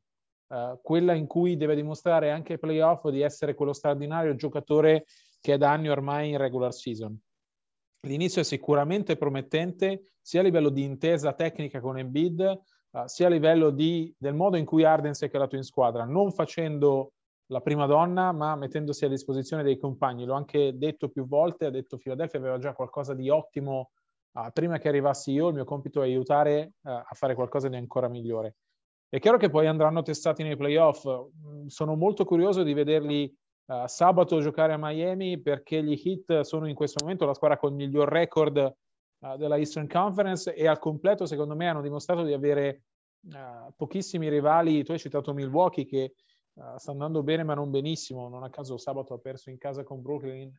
uh, 0.48 0.78
quella 0.82 1.14
in 1.14 1.26
cui 1.26 1.56
deve 1.56 1.74
dimostrare 1.74 2.32
anche 2.32 2.52
ai 2.52 2.60
playoff 2.60 3.08
di 3.08 3.22
essere 3.22 3.56
quello 3.56 3.72
straordinario 3.72 4.36
giocatore 4.36 5.06
che 5.40 5.54
è 5.54 5.58
da 5.58 5.72
anni 5.72 5.88
ormai 5.88 6.32
in 6.32 6.38
regular 6.38 6.74
season. 6.74 7.18
L'inizio 8.08 8.42
è 8.42 8.44
sicuramente 8.44 9.16
promettente 9.16 10.14
sia 10.22 10.40
a 10.40 10.44
livello 10.44 10.70
di 10.70 10.84
intesa 10.84 11.34
tecnica 11.34 11.80
con 11.80 12.00
Embiid, 12.00 12.62
uh, 12.92 13.06
sia 13.06 13.28
a 13.28 13.30
livello 13.30 13.70
di, 13.70 14.14
del 14.18 14.34
modo 14.34 14.58
in 14.58 14.66
cui 14.66 14.84
Arden 14.84 15.14
si 15.14 15.26
è 15.26 15.30
calato 15.30 15.56
in 15.56 15.64
squadra, 15.64 16.04
non 16.04 16.32
facendo 16.32 17.14
la 17.48 17.62
prima 17.62 17.86
donna, 17.86 18.32
ma 18.32 18.56
mettendosi 18.56 19.06
a 19.06 19.10
disposizione 19.10 19.62
dei 19.62 19.78
compagni. 19.78 20.26
L'ho 20.26 20.34
anche 20.34 20.78
detto 20.78 21.10
più 21.10 21.28
volte, 21.28 21.66
ha 21.66 21.70
detto 21.70 21.98
Philadelphia 21.98 22.40
aveva 22.40 22.58
già 22.58 22.74
qualcosa 22.74 23.14
di 23.14 23.30
ottimo 23.30 23.92
uh, 24.32 24.52
prima 24.52 24.80
che 24.80 24.88
arrivassi 24.88 25.32
io, 25.32 25.50
il 25.50 25.54
mio 25.54 25.66
compito 25.66 26.02
è 26.02 26.06
aiutare 26.06 26.74
uh, 26.82 26.90
a 26.90 27.12
fare 27.12 27.36
qualcosa 27.36 27.70
di 27.70 27.76
ancora 27.76 28.08
migliore. 28.08 28.56
È 29.10 29.20
chiaro 29.20 29.38
che 29.38 29.50
poi 29.50 29.68
andranno 29.68 30.02
testati 30.02 30.42
nei 30.42 30.56
playoff. 30.56 31.06
Mm, 31.06 31.68
sono 31.68 31.96
molto 31.96 32.24
curioso 32.24 32.64
di 32.64 32.74
vederli 32.74 33.32
uh, 33.72 33.88
sabato 33.88 34.40
giocare 34.40 34.74
a 34.74 34.78
Miami 34.80 35.40
perché 35.40 35.84
gli 35.84 36.00
Heat 36.04 36.42
sono 36.42 36.68
in 36.68 36.76
questo 36.76 37.00
momento 37.02 37.26
la 37.26 37.34
squadra 37.34 37.58
con 37.58 37.72
il 37.72 37.78
miglior 37.78 38.08
record 38.08 38.76
della 39.38 39.58
Eastern 39.58 39.88
Conference 39.88 40.52
e 40.52 40.68
al 40.68 40.80
completo, 40.80 41.28
secondo 41.28 41.56
me, 41.56 41.68
hanno 41.68 41.84
dimostrato 41.84 42.24
di 42.24 42.34
avere 42.34 42.86
pochissimi 43.76 44.30
rivali. 44.30 44.84
Tu 44.84 44.94
hai 44.94 44.98
citato 44.98 45.32
Milwaukee 45.32 45.86
che 45.86 46.16
sta 46.78 46.92
andando 46.92 47.22
bene 47.22 47.44
ma 47.44 47.54
non 47.54 47.70
benissimo. 47.70 48.30
Non 48.30 48.42
a 48.42 48.50
caso 48.50 48.78
sabato 48.78 49.14
ha 49.14 49.20
perso 49.20 49.52
in 49.52 49.60
casa 49.60 49.84
con 49.84 50.02
Brooklyn 50.02 50.52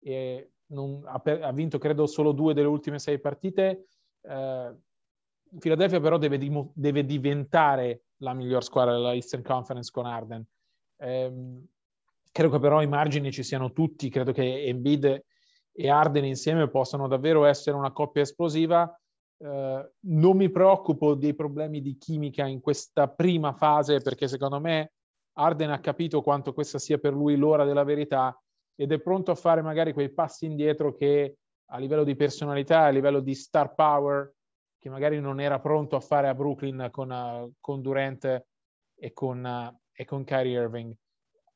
e 0.00 0.52
non, 0.66 1.02
ha, 1.06 1.20
ha, 1.22 1.52
vinto 1.52 1.78
credo 1.78 2.06
solo 2.06 2.32
due 2.32 2.54
delle 2.54 2.68
ultime 2.68 2.98
sei 2.98 3.18
partite. 3.18 3.86
Eh, 4.20 4.76
Philadelphia 5.58 6.00
però 6.00 6.18
deve, 6.18 6.38
deve, 6.74 7.04
diventare 7.04 8.04
la 8.18 8.34
miglior 8.34 8.62
squadra 8.62 8.92
della 8.92 9.14
Eastern 9.14 9.42
Conference 9.42 9.90
con 9.90 10.06
Arden. 10.06 10.46
Eh, 10.96 11.32
credo 12.38 12.52
che 12.52 12.60
però 12.60 12.80
i 12.82 12.86
margini 12.86 13.32
ci 13.32 13.42
siano 13.42 13.72
tutti, 13.72 14.08
credo 14.08 14.30
che 14.30 14.62
Embiid 14.66 15.24
e 15.72 15.90
Arden 15.90 16.24
insieme 16.24 16.68
possano 16.68 17.08
davvero 17.08 17.44
essere 17.44 17.76
una 17.76 17.90
coppia 17.90 18.22
esplosiva. 18.22 18.96
Eh, 19.38 19.92
non 20.02 20.36
mi 20.36 20.48
preoccupo 20.48 21.16
dei 21.16 21.34
problemi 21.34 21.80
di 21.80 21.96
chimica 21.98 22.46
in 22.46 22.60
questa 22.60 23.08
prima 23.08 23.52
fase 23.54 23.98
perché 23.98 24.28
secondo 24.28 24.60
me 24.60 24.92
Arden 25.32 25.70
ha 25.70 25.80
capito 25.80 26.22
quanto 26.22 26.52
questa 26.52 26.78
sia 26.78 26.98
per 26.98 27.12
lui 27.12 27.34
l'ora 27.34 27.64
della 27.64 27.82
verità 27.82 28.40
ed 28.76 28.92
è 28.92 29.00
pronto 29.00 29.32
a 29.32 29.34
fare 29.34 29.60
magari 29.60 29.92
quei 29.92 30.10
passi 30.14 30.46
indietro 30.46 30.94
che 30.94 31.38
a 31.70 31.78
livello 31.78 32.04
di 32.04 32.14
personalità, 32.14 32.84
a 32.84 32.90
livello 32.90 33.18
di 33.18 33.34
star 33.34 33.74
power, 33.74 34.32
che 34.78 34.88
magari 34.88 35.20
non 35.20 35.40
era 35.40 35.58
pronto 35.58 35.96
a 35.96 36.00
fare 36.00 36.28
a 36.28 36.34
Brooklyn 36.34 36.86
con, 36.92 37.10
uh, 37.10 37.52
con 37.58 37.82
Durant 37.82 38.46
e 38.94 39.12
con, 39.12 39.44
uh, 39.44 39.76
e 39.92 40.04
con 40.04 40.22
Kyrie 40.22 40.60
Irving. 40.60 40.94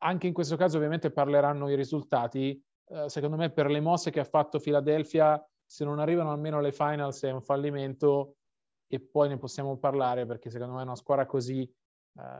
Anche 0.02 0.26
in 0.26 0.32
questo 0.32 0.56
caso 0.56 0.76
ovviamente 0.76 1.10
parleranno 1.10 1.68
i 1.68 1.76
risultati. 1.76 2.60
Uh, 2.84 3.06
secondo 3.08 3.36
me 3.36 3.50
per 3.50 3.70
le 3.70 3.80
mosse 3.80 4.10
che 4.10 4.20
ha 4.20 4.24
fatto 4.24 4.58
Philadelphia, 4.58 5.42
se 5.64 5.84
non 5.84 5.98
arrivano 5.98 6.30
almeno 6.30 6.58
alle 6.58 6.72
finals 6.72 7.22
è 7.22 7.30
un 7.30 7.40
fallimento 7.40 8.36
e 8.86 9.00
poi 9.00 9.28
ne 9.28 9.38
possiamo 9.38 9.78
parlare 9.78 10.26
perché 10.26 10.50
secondo 10.50 10.74
me 10.74 10.82
una 10.82 10.96
squadra 10.96 11.24
così 11.24 11.66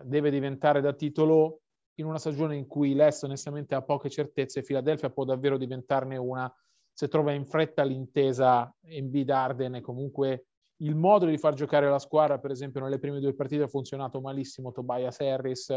deve 0.03 0.31
diventare 0.31 0.81
da 0.81 0.93
titolo 0.93 1.63
in 1.95 2.07
una 2.07 2.19
stagione 2.19 2.57
in 2.57 2.67
cui 2.67 2.95
l'Est 2.95 3.25
onestamente 3.25 3.75
ha 3.75 3.83
poche 3.83 4.11
certezze, 4.11 4.63
Philadelphia 4.63 5.11
può 5.11 5.25
davvero 5.25 5.57
diventarne 5.57 6.17
una 6.17 6.53
se 6.95 7.09
trova 7.09 7.33
in 7.33 7.47
fretta 7.47 7.83
l'intesa 7.83 8.75
Embiid 8.83 9.31
Arden 9.31 9.77
e 9.77 9.81
comunque 9.81 10.47
il 10.83 10.95
modo 10.95 11.27
di 11.27 11.39
far 11.39 11.55
giocare 11.55 11.89
la 11.89 11.99
squadra, 11.99 12.39
per 12.39 12.51
esempio 12.51 12.81
nelle 12.83 12.99
prime 12.99 13.21
due 13.21 13.35
partite 13.35 13.63
ha 13.63 13.69
funzionato 13.69 14.21
malissimo 14.21 14.73
Tobias 14.73 15.21
Harris, 15.21 15.75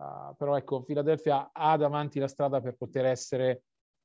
uh, 0.00 0.34
però 0.36 0.56
ecco, 0.56 0.82
Philadelphia 0.82 1.50
ha 1.52 1.76
davanti 1.76 2.18
la 2.18 2.28
strada 2.28 2.60
per 2.60 2.76
poter 2.76 3.04
essere 3.04 3.62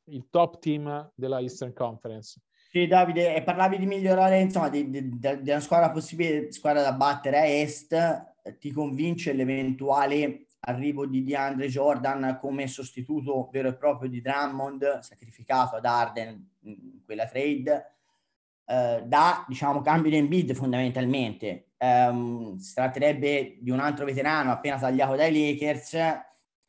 il 0.09 0.27
top 0.29 0.59
team 0.59 1.11
della 1.15 1.39
Eastern 1.39 1.73
Conference. 1.73 2.41
Sì, 2.69 2.87
Davide, 2.87 3.41
parlavi 3.43 3.77
di 3.77 3.85
migliorare, 3.85 4.39
insomma, 4.39 4.69
di, 4.69 4.89
di, 4.89 5.17
di, 5.17 5.49
una 5.49 5.59
squadra 5.61 5.91
possibile, 5.91 6.51
squadra 6.51 6.81
da 6.81 6.91
battere 6.91 7.39
a 7.39 7.45
est, 7.45 8.33
ti 8.59 8.71
convince 8.71 9.33
l'eventuale 9.33 10.45
arrivo 10.67 11.05
di 11.05 11.23
DeAndre 11.23 11.67
Jordan 11.67 12.37
come 12.39 12.67
sostituto 12.67 13.49
vero 13.51 13.69
e 13.69 13.75
proprio 13.75 14.09
di 14.09 14.21
Drummond, 14.21 14.99
sacrificato 14.99 15.75
ad 15.75 15.85
Arden 15.85 16.49
in 16.61 17.03
quella 17.05 17.27
trade, 17.27 17.93
eh, 18.65 19.03
da 19.05 19.45
diciamo 19.47 19.81
cambio 19.81 20.09
di 20.09 20.17
Embiid 20.17 20.53
fondamentalmente. 20.53 21.69
Um, 21.77 22.57
si 22.57 22.73
tratterebbe 22.73 23.57
di 23.59 23.69
un 23.69 23.79
altro 23.79 24.05
veterano 24.05 24.51
appena 24.51 24.77
tagliato 24.77 25.15
dai 25.15 25.31
Lakers 25.31 25.97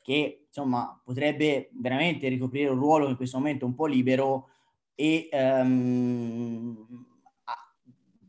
che 0.02 0.46
insomma 0.46 1.00
potrebbe 1.02 1.70
veramente 1.72 2.28
ricoprire 2.28 2.68
un 2.68 2.78
ruolo 2.78 3.08
in 3.08 3.16
questo 3.16 3.38
momento 3.38 3.66
un 3.66 3.74
po' 3.74 3.86
libero 3.86 4.48
e 4.94 5.28
um, 5.32 7.06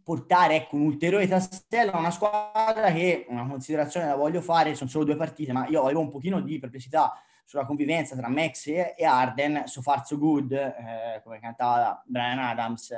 portare 0.07 0.55
ecco, 0.55 0.77
un 0.77 0.83
ulteriore 0.83 1.27
tassello 1.27 1.91
a 1.91 1.99
una 1.99 2.11
squadra 2.11 2.91
che 2.93 3.25
una 3.27 3.45
considerazione 3.45 4.07
la 4.07 4.15
voglio 4.15 4.41
fare, 4.41 4.73
sono 4.73 4.89
solo 4.89 5.03
due 5.03 5.17
partite, 5.17 5.51
ma 5.51 5.67
io 5.67 5.83
avevo 5.83 5.99
un 5.99 6.09
pochino 6.09 6.39
di 6.39 6.59
perplessità 6.59 7.13
sulla 7.43 7.65
convivenza 7.65 8.15
tra 8.15 8.29
Max 8.29 8.67
e, 8.67 8.95
Arden, 9.03 9.63
so 9.65 9.81
far 9.81 10.05
so 10.05 10.17
good, 10.17 10.51
eh, 10.53 11.21
come 11.23 11.39
cantava 11.39 12.01
Brian 12.05 12.39
Adams, 12.39 12.93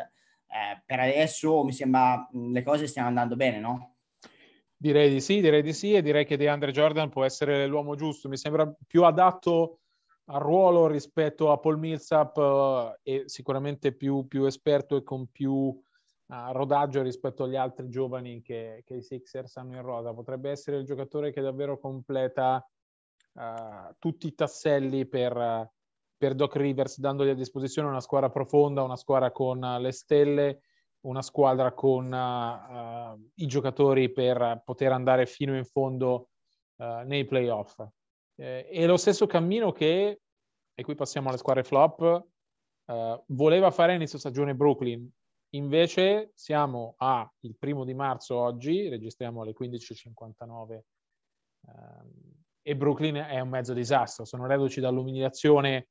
eh, 0.50 0.82
per 0.84 1.00
adesso 1.00 1.64
mi 1.64 1.72
sembra 1.72 2.28
le 2.32 2.64
cose 2.64 2.88
stiano 2.88 3.08
andando 3.08 3.36
bene, 3.36 3.60
no? 3.60 3.96
Direi 4.76 5.10
di 5.10 5.22
sì, 5.22 5.42
direi 5.42 5.62
di 5.62 5.74
sì 5.74 5.94
e 5.94 6.02
direi 6.02 6.26
che 6.26 6.38
DeAndre 6.38 6.72
Jordan 6.72 7.10
può 7.10 7.24
essere 7.24 7.68
l'uomo 7.68 7.96
giusto, 7.96 8.30
mi 8.30 8.38
sembra 8.38 8.72
più 8.88 9.04
adatto 9.04 9.80
al 10.26 10.40
ruolo 10.40 10.88
rispetto 10.88 11.52
a 11.52 11.58
Paul 11.58 11.78
Millsap 11.78 12.38
uh, 12.38 12.98
e 13.04 13.24
sicuramente 13.26 13.94
più, 13.94 14.28
più, 14.28 14.46
esperto 14.46 14.96
e 14.96 15.04
con 15.04 15.28
più 15.28 15.52
uh, 15.52 15.82
rodaggio 16.52 17.02
rispetto 17.02 17.44
agli 17.44 17.56
altri 17.56 17.90
giovani 17.90 18.42
che, 18.42 18.84
che, 18.86 18.96
i 18.96 19.02
Sixers 19.02 19.58
hanno 19.58 19.76
in 19.76 19.82
rosa. 19.82 20.14
Potrebbe 20.14 20.50
essere 20.50 20.78
il 20.78 20.86
giocatore 20.86 21.32
che 21.32 21.42
davvero 21.42 21.78
completa 21.78 22.66
uh, 23.34 23.96
tutti 23.98 24.28
i 24.28 24.36
tasselli 24.36 25.08
per, 25.08 25.70
per 26.20 26.36
Doc 26.36 26.56
Rivers, 26.58 27.00
dandogli 27.00 27.30
a 27.30 27.34
disposizione 27.34 27.88
una 27.88 28.02
squadra 28.02 28.30
profonda, 28.30 28.84
una 28.84 28.98
squadra 28.98 29.32
con 29.32 29.60
le 29.80 29.92
stelle 29.92 30.62
una 31.02 31.22
squadra 31.22 31.74
con 31.74 32.12
uh, 32.12 33.30
i 33.36 33.46
giocatori 33.46 34.12
per 34.12 34.62
poter 34.66 34.92
andare 34.92 35.26
fino 35.26 35.56
in 35.56 35.66
fondo 35.66 36.30
uh, 36.78 37.06
nei 37.06 37.26
playoff. 37.26 37.82
Eh, 38.36 38.68
e 38.70 38.86
lo 38.86 38.98
stesso 38.98 39.26
cammino 39.26 39.72
che, 39.72 40.22
e 40.74 40.84
qui 40.84 40.96
passiamo 40.96 41.30
alle 41.30 41.38
squadre 41.38 41.64
flop, 41.64 42.28
uh, 42.86 43.24
voleva 43.28 43.72
fare 43.72 43.96
inizio 43.96 44.18
stagione 44.18 44.56
Brooklyn. 44.56 45.10
Invece 45.54 46.32
siamo 46.36 46.96
a 46.98 47.30
il 47.42 47.56
primo 47.58 47.84
di 47.86 47.94
marzo 47.94 48.38
oggi, 48.38 48.88
registriamo 48.88 49.42
alle 49.42 49.56
15.59 49.60 50.80
ehm, 51.66 52.12
e 52.62 52.76
Brooklyn 52.76 53.16
è 53.16 53.40
un 53.40 53.50
mezzo 53.50 53.74
disastro. 53.74 54.26
Sono 54.26 54.46
reduci 54.46 54.80
dall'umiliazione 54.80 55.88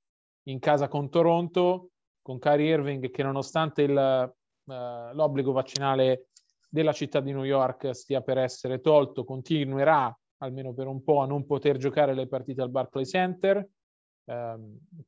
in 0.49 0.59
casa 0.59 0.89
con 0.89 1.09
Toronto, 1.11 1.91
con 2.23 2.39
Kyrie 2.39 2.73
Irving 2.75 3.11
che 3.11 3.23
nonostante 3.23 3.83
il 3.83 4.35
eh, 4.69 5.11
l'obbligo 5.15 5.53
vaccinale 5.53 6.29
della 6.69 6.93
città 6.93 7.21
di 7.21 7.33
New 7.33 7.45
York 7.45 7.95
stia 7.95 8.21
per 8.21 8.39
essere 8.39 8.81
tolto, 8.81 9.25
continuerà 9.25 10.15
almeno 10.39 10.75
per 10.75 10.87
un 10.87 11.03
po' 11.03 11.21
a 11.21 11.27
non 11.27 11.47
poter 11.47 11.79
giocare 11.79 12.15
le 12.15 12.29
partite 12.29 12.61
al 12.61 12.71
Barclays 12.71 13.09
Center. 13.09 13.67
Eh, 14.25 14.57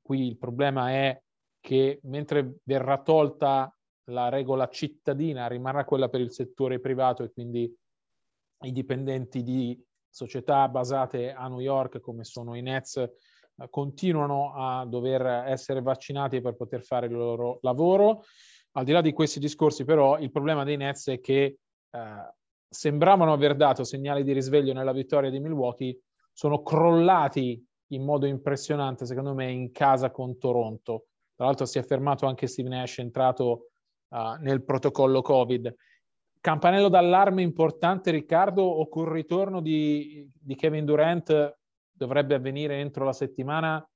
qui 0.00 0.26
il 0.26 0.38
problema 0.38 0.90
è 0.90 1.20
che 1.60 2.00
mentre 2.04 2.56
verrà 2.62 3.02
tolta 3.02 3.72
la 4.04 4.30
regola 4.30 4.66
cittadina, 4.68 5.46
rimarrà 5.46 5.84
quella 5.84 6.08
per 6.08 6.20
il 6.20 6.32
settore 6.32 6.80
privato 6.80 7.22
e 7.22 7.30
quindi 7.30 7.72
i 8.62 8.72
dipendenti 8.72 9.42
di 9.42 9.78
società 10.08 10.66
basate 10.68 11.32
a 11.32 11.46
New 11.48 11.60
York, 11.60 12.00
come 12.00 12.24
sono 12.24 12.54
i 12.56 12.62
Nets, 12.62 13.08
continuano 13.68 14.54
a 14.54 14.86
dover 14.86 15.26
essere 15.48 15.82
vaccinati 15.82 16.40
per 16.40 16.54
poter 16.54 16.82
fare 16.82 17.06
il 17.06 17.12
loro 17.12 17.58
lavoro. 17.62 18.22
Al 18.72 18.84
di 18.84 18.92
là 18.92 19.00
di 19.00 19.12
questi 19.12 19.40
discorsi, 19.40 19.84
però, 19.84 20.18
il 20.18 20.30
problema 20.30 20.64
dei 20.64 20.76
Nets 20.76 21.08
è 21.08 21.20
che 21.20 21.42
eh, 21.90 22.34
sembravano 22.68 23.32
aver 23.32 23.56
dato 23.56 23.82
segnali 23.82 24.22
di 24.22 24.32
risveglio 24.32 24.72
nella 24.72 24.92
vittoria 24.92 25.28
di 25.28 25.40
Milwaukee, 25.40 25.98
sono 26.32 26.62
crollati 26.62 27.62
in 27.88 28.04
modo 28.04 28.26
impressionante, 28.26 29.04
secondo 29.04 29.34
me, 29.34 29.50
in 29.50 29.72
casa 29.72 30.10
con 30.10 30.38
Toronto. 30.38 31.06
Tra 31.34 31.46
l'altro 31.46 31.66
si 31.66 31.78
è 31.78 31.82
fermato 31.82 32.26
anche 32.26 32.46
Steve 32.46 32.68
Nash, 32.68 32.98
entrato 32.98 33.70
uh, 34.08 34.40
nel 34.40 34.62
protocollo 34.62 35.20
Covid. 35.20 35.74
Campanello 36.40 36.88
d'allarme 36.88 37.42
importante, 37.42 38.12
Riccardo, 38.12 38.62
o 38.62 38.88
col 38.88 39.08
ritorno 39.08 39.60
di, 39.60 40.30
di 40.32 40.54
Kevin 40.54 40.84
Durant 40.84 41.58
dovrebbe 42.04 42.34
avvenire 42.34 42.78
entro 42.80 43.04
la 43.04 43.12
settimana 43.12 43.86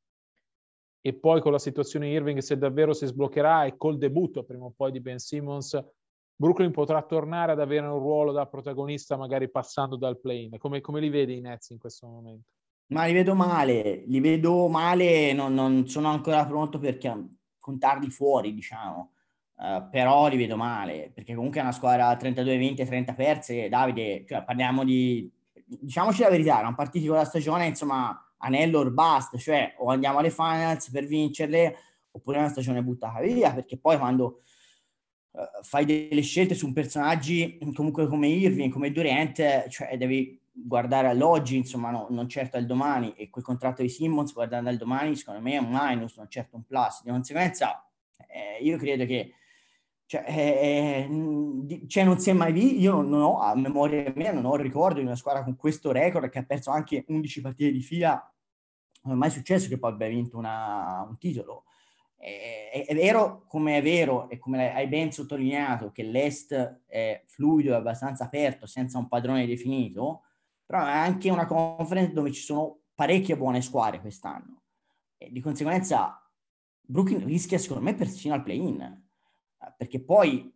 e 1.00 1.14
poi 1.14 1.40
con 1.40 1.52
la 1.52 1.58
situazione 1.58 2.08
Irving 2.08 2.38
se 2.38 2.56
davvero 2.56 2.92
si 2.92 3.06
sbloccherà 3.06 3.64
e 3.64 3.76
col 3.76 3.98
debutto 3.98 4.44
prima 4.44 4.64
o 4.64 4.72
poi 4.74 4.90
di 4.92 5.00
Ben 5.00 5.18
Simmons 5.18 5.78
Brooklyn 6.36 6.72
potrà 6.72 7.02
tornare 7.02 7.52
ad 7.52 7.60
avere 7.60 7.86
un 7.86 7.98
ruolo 7.98 8.32
da 8.32 8.46
protagonista 8.46 9.16
magari 9.16 9.48
passando 9.50 9.96
dal 9.96 10.18
play-in. 10.18 10.58
Come, 10.58 10.80
come 10.80 11.00
li 11.00 11.08
vedi 11.08 11.36
i 11.36 11.40
Nets 11.40 11.70
in 11.70 11.78
questo 11.78 12.06
momento? 12.06 12.48
Ma 12.86 13.04
li 13.04 13.12
vedo 13.12 13.34
male, 13.34 14.02
li 14.06 14.20
vedo 14.20 14.68
male, 14.68 15.32
non, 15.32 15.54
non 15.54 15.86
sono 15.88 16.08
ancora 16.08 16.44
pronto 16.44 16.78
per 16.78 16.98
contarli 17.58 18.10
fuori, 18.10 18.52
diciamo, 18.52 19.12
uh, 19.54 19.88
però 19.88 20.28
li 20.28 20.36
vedo 20.36 20.56
male, 20.56 21.10
perché 21.14 21.34
comunque 21.34 21.60
è 21.60 21.62
una 21.62 21.72
squadra 21.72 22.12
32-20 22.12 22.80
e 22.80 22.84
30 22.84 23.14
perse, 23.14 23.68
Davide, 23.68 24.24
cioè 24.26 24.44
parliamo 24.44 24.84
di, 24.84 25.30
diciamoci 25.80 26.22
la 26.22 26.30
verità, 26.30 26.58
erano 26.58 26.74
partiti 26.74 27.06
con 27.06 27.16
la 27.16 27.24
stagione, 27.24 27.66
insomma, 27.66 28.34
anello 28.38 28.80
or 28.80 28.90
basta, 28.92 29.38
cioè 29.38 29.74
o 29.78 29.90
andiamo 29.90 30.18
alle 30.18 30.30
finals 30.30 30.90
per 30.90 31.06
vincerle 31.06 31.76
oppure 32.10 32.38
una 32.38 32.48
stagione 32.48 32.82
buttata 32.82 33.20
via, 33.20 33.52
perché 33.52 33.76
poi 33.76 33.98
quando 33.98 34.42
uh, 35.32 35.40
fai 35.62 35.84
delle 35.84 36.22
scelte 36.22 36.54
su 36.54 36.72
personaggi 36.72 37.58
comunque 37.74 38.06
come 38.06 38.28
Irving, 38.28 38.72
come 38.72 38.92
Durant, 38.92 39.68
cioè 39.68 39.96
devi 39.96 40.40
guardare 40.56 41.08
all'oggi, 41.08 41.56
insomma, 41.56 41.90
no, 41.90 42.06
non 42.10 42.28
certo 42.28 42.56
al 42.56 42.66
domani, 42.66 43.12
e 43.16 43.28
quel 43.30 43.42
contratto 43.42 43.82
di 43.82 43.88
Simmons 43.88 44.32
guardando 44.32 44.68
al 44.68 44.76
domani, 44.76 45.16
secondo 45.16 45.40
me 45.40 45.54
è 45.54 45.58
un 45.58 45.68
minus, 45.70 46.16
non 46.16 46.28
certo 46.28 46.56
un 46.56 46.64
plus. 46.64 47.02
Di 47.02 47.10
conseguenza, 47.10 47.84
eh, 48.28 48.62
io 48.62 48.76
credo 48.76 49.04
che 49.04 49.32
cioè, 50.06 50.24
eh, 50.26 51.08
eh 51.08 51.86
cioè, 51.86 52.04
non 52.04 52.18
si 52.18 52.30
è 52.30 52.32
mai 52.32 52.52
visto, 52.52 52.78
io 52.78 53.02
non, 53.02 53.22
ho 53.22 53.40
a 53.40 53.54
memoria 53.54 54.12
mia, 54.16 54.32
non 54.32 54.44
ho 54.44 54.56
ricordo 54.56 55.00
di 55.00 55.06
una 55.06 55.16
squadra 55.16 55.44
con 55.44 55.56
questo 55.56 55.92
record 55.92 56.28
che 56.28 56.38
ha 56.38 56.44
perso 56.44 56.70
anche 56.70 57.04
11 57.08 57.40
partite 57.40 57.72
di 57.72 57.80
fila 57.80 58.28
non 59.04 59.14
è 59.14 59.16
mai 59.16 59.30
successo 59.30 59.68
che 59.68 59.78
poi 59.78 59.92
abbia 59.92 60.08
vinto 60.08 60.36
una, 60.36 61.06
un 61.08 61.16
titolo. 61.18 61.64
È, 62.16 62.84
è, 62.86 62.94
vero, 62.94 63.44
come 63.46 63.78
è 63.78 63.82
vero 63.82 64.28
e 64.30 64.38
come 64.38 64.74
hai 64.74 64.86
ben 64.88 65.12
sottolineato, 65.12 65.90
che 65.92 66.02
l'Est 66.02 66.82
è 66.86 67.22
fluido 67.26 67.72
e 67.72 67.76
abbastanza 67.76 68.24
aperto, 68.24 68.66
senza 68.66 68.98
un 68.98 69.08
padrone 69.08 69.46
definito, 69.46 70.22
però 70.64 70.84
è 70.84 70.90
anche 70.90 71.30
una 71.30 71.46
conference 71.46 72.12
dove 72.12 72.32
ci 72.32 72.40
sono 72.40 72.80
parecchie 72.94 73.36
buone 73.36 73.60
squadre 73.60 74.00
quest'anno. 74.00 74.62
E 75.18 75.30
di 75.30 75.40
conseguenza 75.40 76.18
Brooklyn 76.80 77.24
rischia 77.24 77.58
secondo 77.58 77.82
me 77.82 77.94
persino 77.94 78.34
al 78.34 78.42
play-in, 78.42 79.03
perché 79.76 80.00
poi 80.00 80.52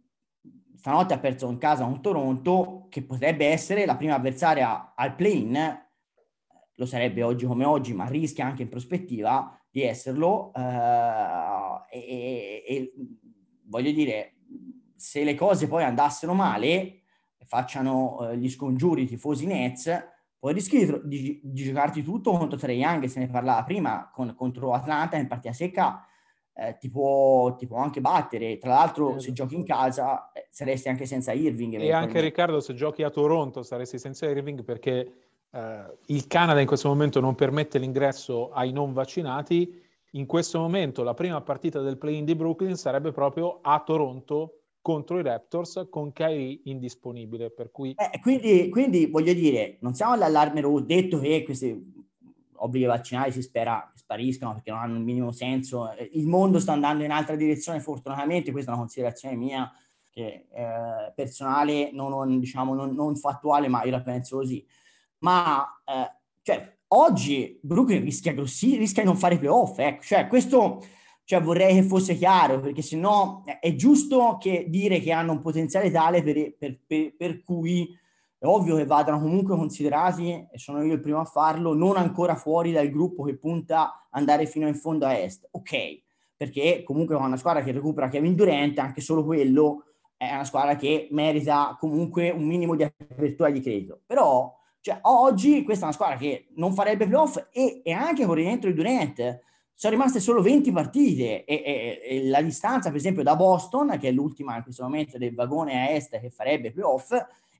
stanotte 0.74 1.14
ha 1.14 1.18
perso 1.18 1.50
in 1.50 1.59
casa 1.59 1.85
un 1.85 2.00
Toronto 2.00 2.87
che 2.88 3.02
potrebbe 3.02 3.46
essere 3.46 3.85
la 3.85 3.96
prima 3.96 4.14
avversaria 4.14 4.94
al 4.94 5.14
play-in 5.14 5.87
lo 6.78 6.87
sarebbe 6.87 7.22
oggi 7.22 7.44
come 7.44 7.64
oggi, 7.64 7.92
ma 7.92 8.07
rischia 8.07 8.46
anche 8.46 8.62
in 8.62 8.68
prospettiva 8.68 9.61
di 9.68 9.83
esserlo. 9.83 10.52
Eh, 10.54 11.98
e, 11.98 12.64
e, 12.66 12.92
voglio 13.64 13.90
dire, 13.90 14.37
se 14.94 15.24
le 15.24 15.35
cose 15.35 15.66
poi 15.66 15.83
andassero 15.83 16.35
male, 16.35 17.02
facciano 17.44 18.31
eh, 18.31 18.38
gli 18.38 18.48
scongiuri 18.48 19.02
i 19.02 19.07
tifosi 19.07 19.46
Nets, 19.46 19.90
poi 20.38 20.52
rischi 20.52 20.87
di, 21.04 21.40
di, 21.42 21.64
giocarti 21.64 22.02
tutto 22.04 22.31
contro 22.31 22.57
Trey 22.57 22.78
Young, 22.78 23.07
se 23.07 23.18
ne 23.18 23.28
parlava 23.28 23.64
prima, 23.64 24.09
con, 24.12 24.35
contro 24.37 24.72
Atlanta 24.72 25.16
in 25.16 25.26
partita 25.26 25.52
secca, 25.52 26.07
eh, 26.59 26.77
ti, 26.77 26.90
può, 26.90 27.55
ti, 27.55 27.68
può, 27.68 27.79
anche 27.79 28.01
battere. 28.01 28.59
Tra 28.59 28.71
l'altro, 28.75 29.12
se 29.12 29.16
esatto. 29.18 29.33
giochi 29.33 29.55
in 29.55 29.64
casa, 29.64 30.33
eh, 30.33 30.49
saresti 30.51 30.88
anche 30.88 31.07
senza 31.07 31.33
Irving. 31.33 31.79
E 31.79 31.92
anche 31.92 32.21
Riccardo, 32.21 32.59
se 32.59 32.75
giochi 32.75 33.05
a 33.05 33.11
Toronto, 33.11 33.62
saresti 33.62 33.99
senza 33.99 34.29
Irving 34.29 34.64
perché 34.64 35.12
eh, 35.53 35.99
il 36.07 36.27
Canada 36.27 36.61
in 36.61 36.66
questo 36.66 36.88
momento 36.88 37.21
non 37.21 37.37
permette 37.37 37.79
l'ingresso 37.79 38.51
ai 38.51 38.73
non 38.73 38.92
vaccinati, 38.92 39.81
in 40.12 40.27
questo 40.27 40.59
momento 40.59 41.05
la 41.05 41.14
prima 41.14 41.40
partita 41.42 41.81
del 41.81 41.97
play-in 41.97 42.25
di 42.25 42.35
Brooklyn 42.35 42.75
sarebbe 42.75 43.12
proprio 43.12 43.61
a 43.62 43.81
Toronto 43.85 44.55
contro 44.81 45.21
i 45.21 45.23
Raptors 45.23 45.87
con 45.88 46.12
Kyrie 46.12 46.62
indisponibile. 46.64 47.51
Per 47.51 47.71
cui... 47.71 47.94
Eh, 47.97 48.18
quindi, 48.21 48.68
quindi, 48.68 49.07
voglio 49.07 49.33
dire, 49.33 49.77
non 49.81 49.94
siamo 49.94 50.14
all'allarme 50.14 50.61
rosso, 50.61 50.85
detto 50.85 51.21
che 51.21 51.44
questi 51.44 52.07
obblighi 52.59 52.85
vaccinali 52.85 53.33
si 53.33 53.42
spera 53.42 53.90
spariscano 53.94 54.55
perché 54.55 54.71
non 54.71 54.81
hanno 54.81 54.97
il 54.97 55.05
minimo 55.05 55.33
senso. 55.33 55.94
Il 56.12 56.27
mondo 56.27 56.59
sta 56.59 56.73
andando 56.73 57.05
in 57.05 57.11
altra 57.11 57.37
direzione, 57.37 57.81
fortunatamente, 57.81 58.53
questa 58.53 58.71
è 58.71 58.75
una 58.75 58.83
considerazione 58.83 59.37
mia 59.37 59.71
che, 60.11 60.47
eh, 60.53 61.12
personale, 61.14 61.90
non, 61.92 62.11
non, 62.11 62.38
diciamo, 62.38 62.75
non, 62.75 62.94
non 62.94 63.16
fattuale, 63.16 63.68
ma 63.68 63.85
io 63.85 63.90
la 63.90 64.03
penso 64.03 64.37
così 64.37 64.64
ma 65.18 65.64
eh, 65.85 66.12
cioè, 66.42 66.77
oggi 66.88 67.59
Brooklyn 67.62 68.03
rischia, 68.03 68.33
grossi, 68.33 68.77
rischia 68.77 69.03
di 69.03 69.09
non 69.09 69.16
fare 69.18 69.38
playoff, 69.38 69.79
ecco. 69.79 70.03
cioè, 70.03 70.27
questo 70.27 70.85
cioè, 71.25 71.40
vorrei 71.40 71.75
che 71.75 71.83
fosse 71.83 72.16
chiaro, 72.16 72.61
perché 72.61 72.83
se 72.83 72.97
no 72.97 73.44
è 73.61 73.75
giusto 73.75 74.38
che 74.40 74.66
dire 74.68 75.01
che 75.01 75.12
hanno 75.12 75.33
un 75.33 75.40
potenziale 75.40 75.90
tale 75.90 76.23
per, 76.23 76.57
per, 76.57 76.79
per, 76.87 77.14
per 77.16 77.42
cui 77.42 77.97
è 78.38 78.46
ovvio 78.46 78.77
che 78.77 78.87
vadano 78.87 79.20
comunque 79.20 79.57
considerati, 79.57 80.46
e 80.51 80.59
sono 80.59 80.83
io 80.83 80.94
il 80.94 81.01
primo 81.01 81.20
a 81.20 81.24
farlo, 81.24 81.74
non 81.74 81.96
ancora 81.96 82.37
fuori 82.37 82.72
dal 82.72 82.88
gruppo 82.88 83.24
che 83.24 83.37
punta 83.37 84.07
andare 84.11 84.46
fino 84.46 84.68
in 84.68 84.74
fondo 84.74 85.07
a 85.07 85.18
est. 85.18 85.48
Ok, 85.51 86.03
perché 86.37 86.83
comunque 86.85 87.16
con 87.16 87.24
una 87.24 87.37
squadra 87.37 87.62
che 87.62 87.72
recupera 87.72 88.09
Kevin 88.09 88.35
Durant, 88.35 88.79
anche 88.79 89.01
solo 89.01 89.24
quello 89.24 89.85
è 90.16 90.33
una 90.33 90.44
squadra 90.44 90.77
che 90.77 91.09
merita 91.11 91.77
comunque 91.79 92.31
un 92.31 92.44
minimo 92.44 92.77
di 92.77 92.85
apertura 92.85 93.51
di 93.51 93.61
credito. 93.61 94.01
Però 94.07 94.57
cioè, 94.81 94.98
oggi 95.03 95.64
questa 95.64 95.83
è 95.83 95.88
una 95.88 95.96
squadra 95.96 96.16
che 96.16 96.48
non 96.55 96.72
farebbe 96.72 97.07
playoff 97.07 97.48
e, 97.53 97.81
e 97.85 97.92
anche 97.92 98.24
con 98.24 98.35
rientro 98.35 98.70
di 98.70 98.77
Durant 98.77 99.40
sono 99.74 99.92
rimaste 99.92 100.18
solo 100.18 100.42
20 100.42 100.72
partite 100.72 101.44
e, 101.44 101.55
e, 101.55 102.01
e, 102.03 102.29
la 102.29 102.42
distanza, 102.42 102.88
per 102.88 102.98
esempio, 102.98 103.22
da 103.22 103.37
Boston, 103.37 103.96
che 104.01 104.09
è 104.09 104.11
l'ultima 104.11 104.57
in 104.57 104.64
questo 104.64 104.83
momento 104.83 105.18
del 105.18 105.33
vagone 105.35 105.74
a 105.74 105.90
est 105.90 106.18
che 106.18 106.31
farebbe 106.31 106.72
playoff, 106.72 107.12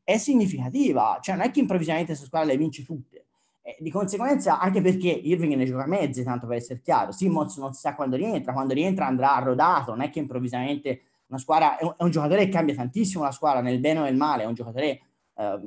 è 0.09 0.16
significativa. 0.16 1.18
Cioè, 1.21 1.37
non 1.37 1.44
è 1.44 1.51
che 1.51 1.61
improvvisamente 1.61 2.07
questa 2.07 2.25
squadra 2.25 2.49
le 2.49 2.57
vince 2.57 2.83
tutte. 2.83 3.27
E 3.61 3.77
di 3.79 3.90
conseguenza, 3.90 4.59
anche 4.59 4.81
perché 4.81 5.09
Irving 5.11 5.53
ne 5.53 5.66
gioca 5.66 5.87
mezzi, 5.87 6.25
tanto 6.25 6.47
per 6.47 6.57
essere 6.57 6.81
chiaro, 6.81 7.12
Simmons 7.12 7.59
non 7.59 7.75
si 7.75 7.81
sa 7.81 7.94
quando 7.94 8.16
rientra, 8.16 8.55
quando 8.55 8.73
rientra 8.73 9.07
andrà 9.07 9.38
rodato, 9.40 9.90
non 9.90 10.01
è 10.01 10.09
che 10.09 10.18
improvvisamente 10.21 11.03
una 11.27 11.38
squadra 11.38 11.77
è 11.77 11.85
un, 11.85 11.94
è 11.99 12.03
un 12.05 12.11
giocatore 12.11 12.47
che 12.47 12.51
cambia 12.51 12.75
tantissimo 12.75 13.23
la 13.23 13.33
squadra 13.33 13.61
nel 13.61 13.81
bene 13.81 13.99
o 13.99 14.05
nel 14.05 14.16
male, 14.16 14.44
è 14.44 14.47
un 14.47 14.55
giocatore 14.55 15.01
eh, 15.35 15.61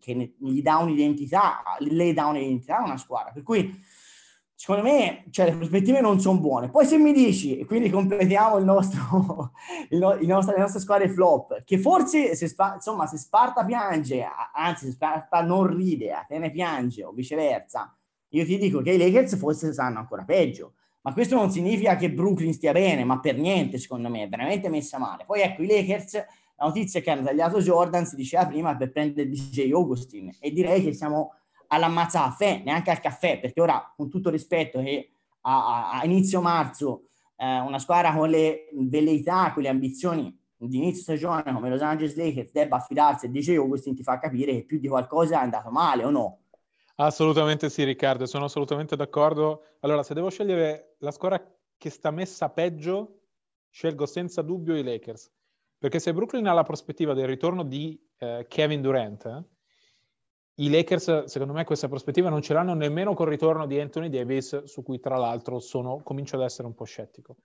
che 0.00 0.14
ne, 0.14 0.32
gli 0.38 0.62
dà 0.62 0.78
un'identità, 0.78 1.62
le 1.80 2.14
dà 2.14 2.28
un'identità 2.28 2.78
a 2.78 2.84
una 2.84 2.96
squadra. 2.96 3.32
Per 3.32 3.42
cui 3.42 3.78
secondo 4.56 4.82
me 4.82 5.26
cioè, 5.30 5.50
le 5.50 5.56
prospettive 5.56 6.00
non 6.00 6.18
sono 6.18 6.40
buone. 6.40 6.70
Poi 6.70 6.86
se 6.86 6.96
mi 6.96 7.12
dici, 7.12 7.58
e 7.58 7.66
quindi 7.66 7.90
completiamo 7.90 8.56
il 8.56 8.64
nostro, 8.64 9.52
il 9.90 9.98
no, 9.98 10.14
il 10.14 10.26
nostro, 10.26 10.54
le 10.54 10.60
nostre 10.60 10.80
squadre 10.80 11.08
flop, 11.10 11.62
che 11.62 11.78
forse 11.78 12.34
se, 12.34 12.52
insomma, 12.74 13.06
se 13.06 13.18
Sparta 13.18 13.64
piange, 13.64 14.26
anzi 14.54 14.86
se 14.86 14.92
Sparta 14.92 15.42
non 15.42 15.66
ride, 15.66 16.12
Atene 16.12 16.50
piange 16.50 17.04
o 17.04 17.12
viceversa, 17.12 17.94
io 18.30 18.44
ti 18.44 18.58
dico 18.58 18.80
che 18.80 18.92
i 18.92 18.98
Lakers 18.98 19.36
forse 19.36 19.72
saranno 19.72 19.98
ancora 19.98 20.24
peggio. 20.24 20.72
Ma 21.02 21.12
questo 21.12 21.36
non 21.36 21.52
significa 21.52 21.94
che 21.94 22.10
Brooklyn 22.10 22.52
stia 22.52 22.72
bene, 22.72 23.04
ma 23.04 23.20
per 23.20 23.36
niente 23.38 23.78
secondo 23.78 24.08
me, 24.08 24.24
è 24.24 24.28
veramente 24.28 24.68
messa 24.68 24.98
male. 24.98 25.24
Poi 25.24 25.40
ecco 25.40 25.62
i 25.62 25.66
Lakers, 25.66 26.14
la 26.14 26.66
notizia 26.66 27.00
che 27.00 27.10
hanno 27.10 27.22
tagliato 27.22 27.60
Jordan, 27.60 28.06
si 28.06 28.16
diceva 28.16 28.44
prima, 28.46 28.74
per 28.76 28.90
prendere 28.90 29.28
DJ 29.28 29.70
Augustin 29.70 30.34
e 30.40 30.50
direi 30.50 30.82
che 30.82 30.92
siamo 30.92 31.34
all'ammazzafè, 31.68 32.62
neanche 32.64 32.90
al 32.90 33.00
caffè, 33.00 33.40
perché 33.40 33.60
ora, 33.60 33.92
con 33.96 34.08
tutto 34.08 34.30
rispetto, 34.30 34.80
che 34.80 35.10
a, 35.42 36.00
a 36.00 36.04
inizio 36.04 36.40
marzo 36.40 37.08
eh, 37.36 37.60
una 37.60 37.78
squadra 37.78 38.12
con 38.14 38.28
le 38.28 38.68
velleità, 38.72 39.52
con 39.52 39.62
le 39.62 39.68
ambizioni 39.68 40.36
di 40.58 40.78
inizio 40.78 41.02
stagione 41.02 41.52
come 41.52 41.68
Los 41.68 41.82
Angeles 41.82 42.16
Lakers 42.16 42.50
debba 42.50 42.76
affidarsi 42.76 43.26
a 43.26 43.28
DJ 43.28 43.56
Augustin 43.56 43.94
ti 43.94 44.02
fa 44.02 44.18
capire 44.18 44.52
che 44.52 44.64
più 44.64 44.78
di 44.78 44.88
qualcosa 44.88 45.38
è 45.38 45.42
andato 45.42 45.70
male 45.70 46.04
o 46.04 46.10
no? 46.10 46.38
Assolutamente 46.96 47.68
sì, 47.68 47.84
Riccardo, 47.84 48.24
sono 48.24 48.46
assolutamente 48.46 48.96
d'accordo. 48.96 49.64
Allora, 49.80 50.02
se 50.02 50.14
devo 50.14 50.30
scegliere 50.30 50.96
la 51.00 51.10
squadra 51.10 51.46
che 51.76 51.90
sta 51.90 52.10
messa 52.10 52.48
peggio, 52.48 53.20
scelgo 53.68 54.06
senza 54.06 54.40
dubbio 54.40 54.74
i 54.74 54.82
Lakers. 54.82 55.30
Perché 55.78 55.98
se 55.98 56.14
Brooklyn 56.14 56.46
ha 56.46 56.54
la 56.54 56.62
prospettiva 56.62 57.12
del 57.12 57.26
ritorno 57.26 57.64
di 57.64 58.02
eh, 58.16 58.46
Kevin 58.48 58.80
Durant, 58.80 59.26
eh, 59.26 59.44
i 60.58 60.70
Lakers, 60.70 61.24
secondo 61.24 61.52
me, 61.52 61.64
questa 61.64 61.88
prospettiva 61.88 62.30
non 62.30 62.40
ce 62.40 62.54
l'hanno 62.54 62.72
nemmeno 62.72 63.12
col 63.12 63.28
ritorno 63.28 63.66
di 63.66 63.78
Anthony 63.78 64.08
Davis, 64.08 64.64
su 64.64 64.82
cui 64.82 64.98
tra 65.00 65.16
l'altro 65.16 65.58
sono, 65.58 66.00
comincio 66.02 66.36
ad 66.36 66.42
essere 66.42 66.66
un 66.66 66.74
po' 66.74 66.84
scettico. 66.84 67.36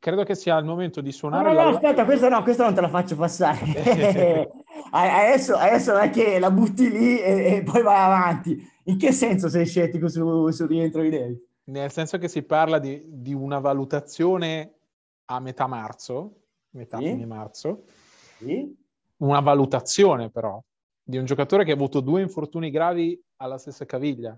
Credo 0.00 0.24
che 0.24 0.34
sia 0.34 0.56
il 0.58 0.64
momento 0.64 1.00
di 1.00 1.12
suonare. 1.12 1.44
No, 1.44 1.48
no, 1.50 1.70
la... 1.70 1.76
aspetta, 1.76 2.04
questa 2.04 2.28
no, 2.28 2.42
questa 2.42 2.64
non 2.64 2.74
te 2.74 2.80
la 2.80 2.88
faccio 2.88 3.14
passare. 3.14 4.50
adesso, 4.90 5.54
adesso 5.54 5.92
non 5.92 6.02
è 6.02 6.10
che 6.10 6.40
la 6.40 6.50
butti 6.50 6.90
lì 6.90 7.20
e, 7.20 7.54
e, 7.54 7.62
poi 7.62 7.82
vai 7.82 8.04
avanti. 8.04 8.60
In 8.84 8.98
che 8.98 9.12
senso 9.12 9.48
sei 9.48 9.66
scettico 9.66 10.08
sul 10.08 10.52
su 10.52 10.66
rientro 10.66 11.02
di 11.02 11.10
Davis? 11.10 11.38
Nel 11.66 11.92
senso 11.92 12.18
che 12.18 12.26
si 12.26 12.42
parla 12.42 12.80
di, 12.80 13.00
di 13.06 13.32
una 13.32 13.60
valutazione 13.60 14.72
a 15.26 15.38
metà 15.38 15.68
marzo, 15.68 16.40
metà 16.70 16.98
sì. 16.98 17.04
fine 17.04 17.26
marzo. 17.26 17.84
Sì. 18.38 18.76
Una 19.18 19.40
valutazione 19.40 20.30
però 20.30 20.60
di 21.04 21.18
un 21.18 21.26
giocatore 21.26 21.64
che 21.64 21.70
ha 21.70 21.74
avuto 21.74 22.00
due 22.00 22.22
infortuni 22.22 22.70
gravi 22.70 23.22
alla 23.36 23.58
stessa 23.58 23.84
caviglia. 23.84 24.36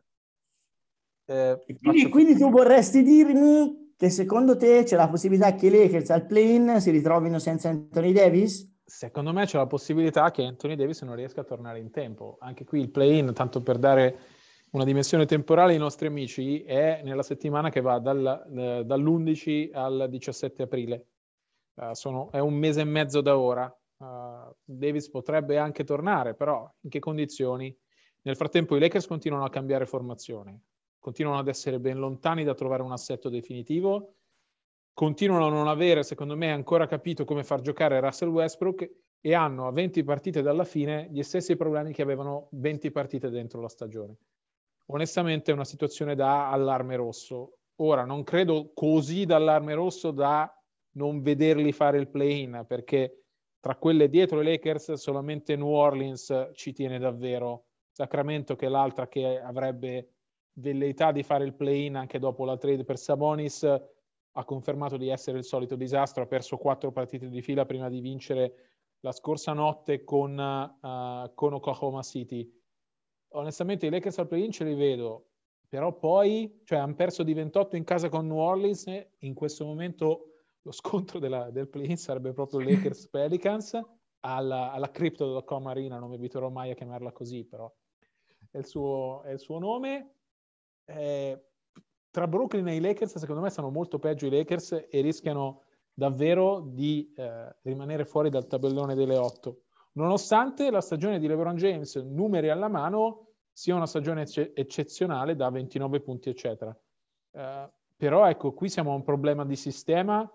Eh, 1.27 1.61
quindi, 1.65 1.83
faccio... 1.83 2.09
quindi, 2.09 2.37
tu 2.37 2.51
vorresti 2.51 3.03
dirmi 3.03 3.95
che 3.97 4.11
secondo 4.11 4.57
te 4.57 4.83
c'è 4.83 4.97
la 4.97 5.09
possibilità 5.09 5.55
che 5.55 5.67
i 5.67 5.71
Lakers 5.71 6.11
al 6.11 6.27
play-in 6.27 6.81
si 6.81 6.91
ritrovino 6.91 7.39
senza 7.39 7.69
Anthony 7.69 8.13
Davis? 8.13 8.75
Secondo 8.85 9.33
me 9.33 9.47
c'è 9.47 9.59
la 9.59 9.67
possibilità 9.67 10.31
che 10.31 10.45
Anthony 10.45 10.77
Davis 10.77 11.03
non 11.03 11.17
riesca 11.17 11.41
a 11.41 11.45
tornare 11.45 11.79
in 11.79 11.91
tempo. 11.91 12.37
Anche 12.41 12.65
qui 12.65 12.81
il 12.81 12.91
play-in, 12.91 13.33
tanto 13.33 13.63
per 13.63 13.79
dare 13.79 14.19
una 14.71 14.85
dimensione 14.85 15.25
temporale 15.25 15.73
ai 15.73 15.79
nostri 15.79 16.07
amici, 16.07 16.63
è 16.63 17.01
nella 17.03 17.23
settimana 17.23 17.71
che 17.71 17.81
va 17.81 17.99
dal, 17.99 18.47
eh, 18.57 18.85
dall'11 18.85 19.71
al 19.73 20.07
17 20.09 20.63
aprile. 20.63 21.07
Uh, 21.75 21.93
sono, 21.93 22.31
è 22.31 22.39
un 22.39 22.55
mese 22.55 22.83
e 22.83 22.85
mezzo 22.85 23.21
da 23.21 23.37
ora. 23.37 23.75
Uh, 23.99 24.55
Davis 24.65 25.09
potrebbe 25.09 25.59
anche 25.59 25.85
tornare, 25.85 26.35
però 26.35 26.71
in 26.81 26.91
che 26.91 26.99
condizioni? 26.99 27.75
Nel 28.23 28.37
frattempo 28.37 28.77
i 28.77 28.81
Lakers 28.81 29.07
continuano 29.07 29.45
a 29.45 29.51
cambiare 29.51 29.87
formazione, 29.87 30.63
continuano 30.99 31.39
ad 31.39 31.49
essere 31.49 31.79
ben 31.79 31.99
lontani 31.99 32.45
da 32.45 32.55
trovare 32.55 32.83
un 32.83 32.93
assetto 32.93 33.29
definitivo, 33.29 34.17
continuano 34.93 35.47
a 35.47 35.51
non 35.51 35.69
avere, 35.69 36.03
secondo 36.03 36.37
me, 36.37 36.51
ancora 36.51 36.87
capito 36.87 37.25
come 37.25 37.45
far 37.45 37.61
giocare 37.61 38.01
Russell 38.01 38.29
Westbrook 38.29 38.91
e 39.21 39.35
hanno 39.35 39.67
a 39.67 39.73
20 39.73 40.05
partite 40.05 40.43
dalla 40.43 40.65
fine 40.65 41.09
gli 41.11 41.23
stessi 41.23 41.57
problemi 41.57 41.93
che 41.93 42.03
avevano 42.03 42.49
20 42.53 42.91
partite 42.91 43.31
dentro 43.31 43.61
la 43.61 43.69
stagione. 43.69 44.17
Onestamente 44.87 45.51
è 45.51 45.55
una 45.55 45.65
situazione 45.65 46.15
da 46.15 46.51
allarme 46.51 46.97
rosso. 46.97 47.59
Ora, 47.77 48.05
non 48.05 48.23
credo 48.23 48.71
così 48.73 49.25
da 49.25 49.37
allarme 49.37 49.75
rosso 49.75 50.11
da 50.11 50.51
non 50.93 51.23
vederli 51.23 51.73
fare 51.73 51.99
il 51.99 52.09
play-in, 52.09 52.65
perché 52.67 53.26
tra 53.61 53.77
quelle 53.77 54.09
dietro 54.09 54.41
i 54.41 54.45
Lakers 54.45 54.93
solamente 54.95 55.57
New 55.57 55.69
Orleans 55.69 56.51
ci 56.53 56.73
tiene 56.73 56.99
davvero. 56.99 57.67
Sacramento 57.91 58.57
che 58.57 58.67
è 58.67 58.69
l'altra 58.69 59.09
che 59.09 59.41
avrebbe 59.41 60.11
velleità 60.55 61.13
di 61.13 61.23
fare 61.23 61.45
il 61.45 61.55
play-in 61.55 61.97
anche 61.97 62.19
dopo 62.19 62.45
la 62.45 62.57
trade 62.57 62.85
per 62.85 62.99
Sabonis 62.99 63.63
ha 64.39 64.45
confermato 64.45 64.97
di 64.97 65.09
essere 65.09 65.39
il 65.39 65.45
solito 65.45 65.77
disastro, 65.77 66.23
ha 66.23 66.27
perso 66.27 66.59
quattro 66.59 66.93
partite 66.93 67.29
di 67.29 67.41
fila 67.41 67.65
prima 67.65 67.89
di 67.89 68.01
vincere 68.01 68.55
la 69.01 69.13
scorsa 69.13 69.53
notte 69.53 70.05
con, 70.05 70.37
uh, 70.39 71.35
con 71.35 71.55
Oklahoma 71.55 72.03
City. 72.03 72.51
Onestamente 73.29 73.87
i 73.87 73.91
Lakers 73.91 74.19
al 74.19 74.29
play-in 74.29 74.51
ce 74.51 74.65
li 74.65 74.75
vedo, 74.75 75.29
però 75.69 75.93
poi 75.93 76.61
cioè, 76.65 76.79
hanno 76.79 76.95
perso 76.95 77.23
di 77.23 77.33
28 77.33 77.77
in 77.77 77.85
casa 77.85 78.09
con 78.09 78.27
New 78.27 78.37
Orleans, 78.37 78.87
in 79.21 79.35
questo 79.35 79.65
momento 79.65 80.36
lo 80.67 80.73
scontro 80.73 81.21
della, 81.21 81.51
del 81.51 81.69
play-in 81.69 81.97
sarebbe 81.97 82.33
proprio 82.33 82.59
Lakers 82.59 83.09
Pelicans 83.09 83.81
alla, 84.21 84.73
alla 84.73 84.91
Crypto.com 84.91 85.67
Arena, 85.69 85.99
non 85.99 86.09
mi 86.09 86.17
abituerò 86.17 86.49
mai 86.51 86.73
a 86.73 86.75
chiamarla 86.75 87.13
così, 87.13 87.45
però 87.45 87.73
è 88.51 88.59
il 88.59 88.67
suo, 88.67 89.23
è 89.23 89.31
il 89.31 89.39
suo 89.39 89.61
nome. 89.61 90.15
Eh, 90.85 91.41
tra 92.11 92.27
Brooklyn 92.27 92.67
e 92.67 92.75
i 92.75 92.81
Lakers, 92.81 93.19
secondo 93.19 93.43
me, 93.43 93.51
sono 93.51 93.71
molto 93.71 94.01
peggio 94.01 94.27
i 94.27 94.31
Lakers 94.31 94.87
e 94.91 95.01
rischiano 95.03 95.63
davvero 95.95 96.61
di 96.61 97.13
eh, 97.17 97.55
rimanere 97.63 98.05
fuori 98.05 98.29
dal 98.29 98.49
tabellone 98.49 98.97
delle 98.97 99.17
otto. 99.17 99.63
Nonostante 99.93 100.71
la 100.71 100.81
stagione 100.81 101.21
di 101.21 101.29
LeBron 101.29 101.55
James, 101.55 101.95
numeri 101.95 102.49
alla 102.51 102.69
mano, 102.69 103.29
sia 103.53 103.77
una 103.77 103.87
stagione 103.87 104.23
ecce- 104.23 104.53
eccezionale 104.53 105.37
da 105.37 105.49
29 105.49 106.01
punti, 106.01 106.29
eccetera. 106.29 106.77
Eh, 107.31 107.71
però 107.95 108.29
ecco, 108.29 108.53
qui 108.53 108.69
siamo 108.69 108.91
a 108.91 108.97
un 108.97 109.05
problema 109.05 109.45
di 109.45 109.57
sistema 109.57 110.29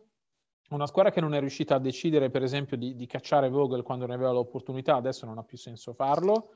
una 0.76 0.88
squadra 0.88 1.12
che 1.12 1.22
non 1.22 1.34
è 1.34 1.40
riuscita 1.40 1.76
a 1.76 1.80
decidere, 1.80 2.30
per 2.30 2.44
esempio, 2.44 2.78
di, 2.78 2.96
di, 2.96 3.06
cacciare 3.06 3.50
Vogel 3.50 3.84
quando 3.84 4.06
ne 4.06 4.14
aveva 4.14 4.32
l'opportunità, 4.32 4.96
adesso 4.96 5.26
non 5.26 5.38
ha 5.38 5.44
più 5.44 5.58
senso 5.58 5.94
farlo. 5.94 6.56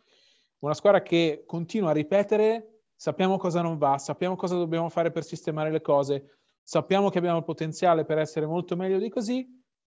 Una 0.60 0.74
squadra 0.74 1.02
che 1.02 1.44
continua 1.46 1.90
a 1.90 1.94
ripetere: 1.94 2.84
sappiamo 2.96 3.38
cosa 3.38 3.62
non 3.62 3.78
va, 3.78 3.98
sappiamo 3.98 4.36
cosa 4.36 4.56
dobbiamo 4.56 4.90
fare 4.90 5.12
per 5.12 5.24
sistemare 5.24 5.72
le 5.72 5.82
cose, 5.82 6.38
sappiamo 6.62 7.10
che 7.10 7.18
abbiamo 7.18 7.38
il 7.38 7.44
potenziale 7.44 8.06
per 8.06 8.18
essere 8.18 8.46
molto 8.46 8.76
meglio 8.76 9.00
di 9.00 9.10
così, 9.10 9.48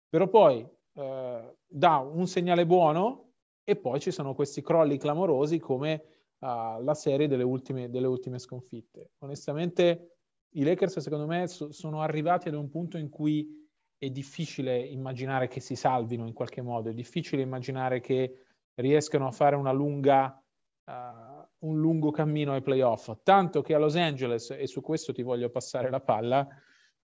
però 0.08 0.28
poi 0.28 0.66
eh, 0.94 1.56
dà 1.68 1.98
un 1.98 2.28
segnale 2.28 2.66
buono 2.66 3.32
e 3.64 3.76
poi 3.76 4.00
ci 4.00 4.12
sono 4.12 4.34
questi 4.36 4.62
crolli 4.62 4.98
clamorosi 4.98 5.60
come 5.60 6.04
uh, 6.40 6.82
la 6.82 6.94
serie 6.94 7.28
delle 7.28 7.44
ultime, 7.44 7.90
delle 7.90 8.08
ultime, 8.08 8.40
sconfitte. 8.40 9.12
Onestamente, 9.20 10.18
i 10.52 10.64
Lakers, 10.64 11.00
secondo 11.00 11.26
me, 11.26 11.48
so, 11.48 11.72
sono 11.72 12.02
arrivati 12.02 12.50
ad 12.50 12.56
un 12.56 12.70
punto 12.70 12.98
in 12.98 13.10
cui 13.10 13.62
è 14.06 14.10
difficile 14.10 14.78
immaginare 14.78 15.48
che 15.48 15.62
si 15.62 15.76
salvino 15.76 16.28
in 16.28 16.34
qualche 16.34 16.62
modo, 16.62 16.89
è 16.89 16.94
difficile 16.94 17.42
immaginare 17.42 18.02
che 18.02 18.46
riescano 18.76 19.28
a 19.28 19.32
fare 19.32 19.56
una 19.56 19.72
lunga, 19.72 20.44
uh, 20.86 21.68
un 21.68 21.80
lungo 21.80 22.12
cammino 22.12 22.52
ai 22.52 22.62
playoff, 22.62 23.12
tanto 23.24 23.62
che 23.62 23.74
a 23.74 23.78
Los 23.78 23.96
Angeles, 23.96 24.52
e 24.52 24.68
su 24.68 24.82
questo 24.82 25.13
ti 25.13 25.22
voglio 25.22 25.50
passare 25.50 25.89
la 25.89 26.02
palla, 26.02 26.46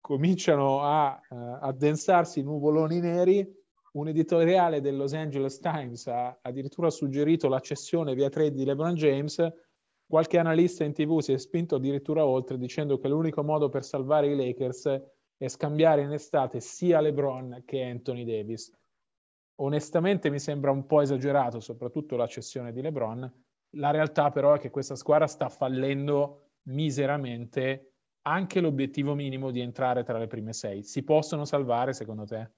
cominciano 0.01 0.81
a 0.81 1.21
uh, 1.29 1.35
addensarsi 1.61 2.43
nuvoloni 2.43 3.01
neri. 3.01 3.47
Un 3.93 4.09
editoriale 4.09 4.81
del 4.81 4.97
Los 4.97 5.13
Angeles 5.13 5.59
Times 5.59 6.07
ha 6.07 6.39
addirittura 6.41 6.89
suggerito 6.89 7.49
la 7.49 7.61
cessione 7.61 8.15
via 8.15 8.31
trade 8.31 8.53
di 8.55 8.65
LeBron 8.65 8.95
James. 8.95 9.53
Qualche 10.07 10.39
analista 10.39 10.85
in 10.85 10.93
tv 10.93 11.19
si 11.21 11.33
è 11.33 11.39
spinto 11.39 11.77
addirittura 11.77 12.25
oltre 12.25 12.59
dicendo 12.59 12.99
che 12.99 13.09
l'unico 13.09 13.43
modo 13.43 13.69
per 13.69 13.85
salvare 13.85 14.29
i 14.29 14.37
Lakers 14.37 14.87
è 14.87 15.03
e 15.39 15.49
scambiare 15.49 16.03
in 16.03 16.13
estate 16.13 16.61
sia 16.61 17.01
LeBron 17.01 17.63
che 17.65 17.83
Anthony 17.83 18.25
Davis. 18.25 18.73
onestamente 19.59 20.29
mi 20.31 20.39
sembra 20.39 20.71
un 20.71 20.87
po' 20.87 21.01
esagerato, 21.01 21.61
soprattutto 21.61 22.17
la 22.17 22.27
cessione 22.27 22.73
di 22.73 22.83
LeBron. 22.83 23.45
La 23.77 23.91
realtà 23.91 24.31
però 24.31 24.55
è 24.55 24.59
che 24.59 24.71
questa 24.71 24.97
squadra 24.97 25.27
sta 25.27 25.49
fallendo 25.49 26.51
miseramente 26.65 27.93
anche 28.23 28.61
l'obiettivo 28.61 29.15
minimo 29.15 29.51
di 29.51 29.61
entrare 29.61 30.03
tra 30.03 30.19
le 30.19 30.27
prime 30.27 30.53
sei. 30.53 30.83
Si 30.83 31.03
possono 31.05 31.45
salvare 31.45 31.93
secondo 31.93 32.25
te? 32.25 32.51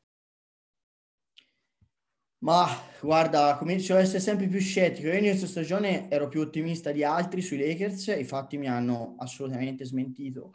Ma 2.41 2.67
guarda, 3.01 3.57
comincio 3.57 3.95
ad 3.95 4.01
essere 4.01 4.21
sempre 4.21 4.47
più 4.47 4.61
scettico. 4.61 5.09
Io 5.09 5.19
inizio 5.19 5.47
stagione 5.47 6.09
ero 6.09 6.29
più 6.29 6.41
ottimista 6.41 6.93
di 6.93 7.03
altri 7.03 7.43
sui 7.43 7.59
Lakers, 7.59 8.07
i 8.09 8.25
fatti 8.25 8.57
mi 8.57 8.69
hanno 8.69 9.17
assolutamente 9.19 9.85
smentito. 9.85 10.53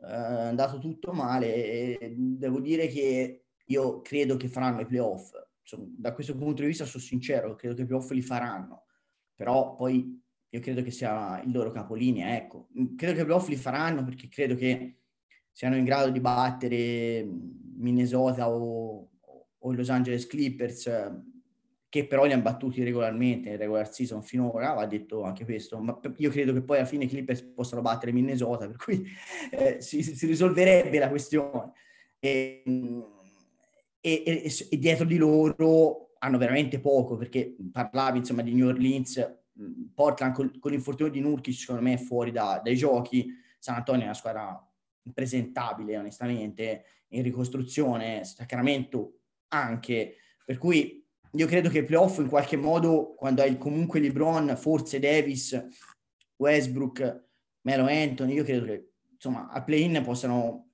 Eh, 0.00 0.06
andato 0.06 0.78
tutto 0.78 1.12
male 1.12 1.98
e 1.98 2.14
devo 2.16 2.60
dire 2.60 2.88
che 2.88 3.44
io 3.66 4.00
credo 4.02 4.36
che 4.36 4.48
faranno 4.48 4.80
i 4.80 4.86
playoff. 4.86 5.32
Insomma, 5.60 5.86
da 5.96 6.12
questo 6.12 6.36
punto 6.36 6.62
di 6.62 6.68
vista 6.68 6.84
sono 6.84 7.02
sincero, 7.02 7.54
credo 7.54 7.74
che 7.74 7.82
i 7.82 7.86
playoff 7.86 8.10
li 8.10 8.22
faranno. 8.22 8.84
Però 9.34 9.74
poi 9.74 10.22
io 10.48 10.60
credo 10.60 10.82
che 10.82 10.90
sia 10.90 11.40
il 11.42 11.50
loro 11.52 11.70
capolinea, 11.70 12.36
ecco. 12.36 12.68
Credo 12.96 13.14
che 13.14 13.20
i 13.22 13.24
playoff 13.24 13.48
li 13.48 13.56
faranno 13.56 14.04
perché 14.04 14.28
credo 14.28 14.54
che 14.54 14.98
siano 15.50 15.76
in 15.76 15.84
grado 15.84 16.10
di 16.10 16.20
battere 16.20 17.26
Minnesota 17.76 18.50
o, 18.50 19.10
o 19.58 19.72
Los 19.72 19.88
Angeles 19.88 20.26
Clippers, 20.26 20.88
che 21.94 22.08
però 22.08 22.24
li 22.24 22.32
hanno 22.32 22.42
battuti 22.42 22.82
regolarmente 22.82 23.50
in 23.50 23.56
regular 23.56 23.88
season 23.88 24.20
finora, 24.20 24.72
va 24.72 24.84
detto 24.84 25.22
anche 25.22 25.44
questo, 25.44 25.78
ma 25.78 25.96
io 26.16 26.28
credo 26.28 26.52
che 26.52 26.60
poi 26.60 26.78
alla 26.78 26.86
fine 26.86 27.04
i 27.04 27.08
Clippers 27.08 27.42
possano 27.42 27.82
battere 27.82 28.10
Minnesota, 28.10 28.66
per 28.66 28.74
cui 28.74 29.06
eh, 29.52 29.80
si, 29.80 30.02
si, 30.02 30.26
risolverebbe 30.26 30.98
la 30.98 31.08
questione. 31.08 31.70
E, 32.18 32.64
e, 34.00 34.22
e, 34.26 34.52
e, 34.70 34.76
dietro 34.76 35.04
di 35.04 35.16
loro 35.18 36.14
hanno 36.18 36.36
veramente 36.36 36.80
poco, 36.80 37.16
perché 37.16 37.54
parlavi 37.70 38.18
insomma 38.18 38.42
di 38.42 38.54
New 38.54 38.66
Orleans, 38.66 39.44
Portland 39.94 40.34
con, 40.34 40.58
con 40.58 40.72
l'infortunio 40.72 41.12
di 41.12 41.20
Nurkic 41.20 41.54
secondo 41.54 41.82
me 41.82 41.92
è 41.92 41.98
fuori 41.98 42.32
da, 42.32 42.60
dai 42.60 42.74
giochi, 42.74 43.32
San 43.60 43.76
Antonio 43.76 44.02
è 44.02 44.06
una 44.06 44.14
squadra 44.14 44.68
impresentabile 45.02 45.96
onestamente, 45.96 46.86
in 47.10 47.22
ricostruzione, 47.22 48.24
Sacramento 48.24 49.20
anche, 49.46 50.16
per 50.44 50.58
cui 50.58 51.03
io 51.34 51.46
credo 51.46 51.68
che 51.68 51.78
i 51.78 51.84
playoff 51.84 52.18
in 52.18 52.28
qualche 52.28 52.56
modo, 52.56 53.14
quando 53.16 53.42
hai 53.42 53.58
comunque 53.58 54.00
LeBron, 54.00 54.56
forse 54.56 54.98
Davis, 55.00 55.66
Westbrook, 56.36 57.24
Melo 57.62 57.86
Anthony, 57.86 58.34
io 58.34 58.44
credo 58.44 58.66
che 58.66 58.90
insomma 59.12 59.48
al 59.48 59.64
play-in 59.64 60.02
possano, 60.04 60.70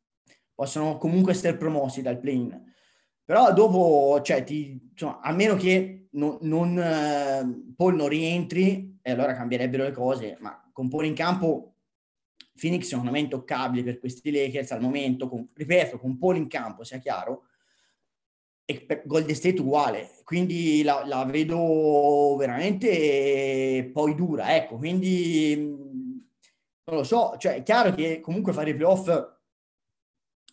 possano 0.54 0.98
comunque 0.98 1.32
essere 1.32 1.56
promossi 1.56 2.02
dal 2.02 2.18
play-in. 2.18 2.68
Però 3.24 3.52
dopo, 3.52 4.20
cioè, 4.22 4.44
ti, 4.44 4.88
insomma, 4.90 5.20
a 5.20 5.32
meno 5.32 5.54
che 5.54 6.08
non, 6.12 6.38
non, 6.42 6.78
eh, 6.78 7.72
Paul 7.76 7.94
non 7.94 8.08
rientri, 8.08 8.98
e 9.00 9.10
allora 9.12 9.34
cambierebbero 9.34 9.84
le 9.84 9.92
cose, 9.92 10.36
ma 10.40 10.68
con 10.72 10.88
Paul 10.88 11.06
in 11.06 11.14
campo 11.14 11.76
Phoenix 12.60 12.88
secondo 12.88 13.10
me 13.10 13.20
intoccabile 13.20 13.82
per 13.82 13.98
questi 13.98 14.30
Lakers 14.30 14.72
al 14.72 14.82
momento, 14.82 15.28
con, 15.28 15.48
ripeto, 15.54 15.98
con 15.98 16.18
Paul 16.18 16.36
in 16.36 16.48
campo, 16.48 16.84
sia 16.84 16.98
chiaro, 16.98 17.44
e 18.70 18.80
per 18.82 19.02
Golden 19.04 19.34
State 19.34 19.60
uguale, 19.60 20.10
quindi 20.22 20.84
la, 20.84 21.04
la, 21.04 21.24
vedo 21.24 22.36
veramente 22.36 23.90
poi 23.92 24.14
dura, 24.14 24.54
ecco, 24.54 24.76
quindi 24.76 25.56
non 25.56 26.96
lo 26.96 27.02
so, 27.02 27.34
cioè 27.36 27.56
è 27.56 27.62
chiaro 27.64 27.92
che 27.92 28.20
comunque 28.20 28.52
fare 28.52 28.70
i 28.70 28.76
playoff 28.76 29.08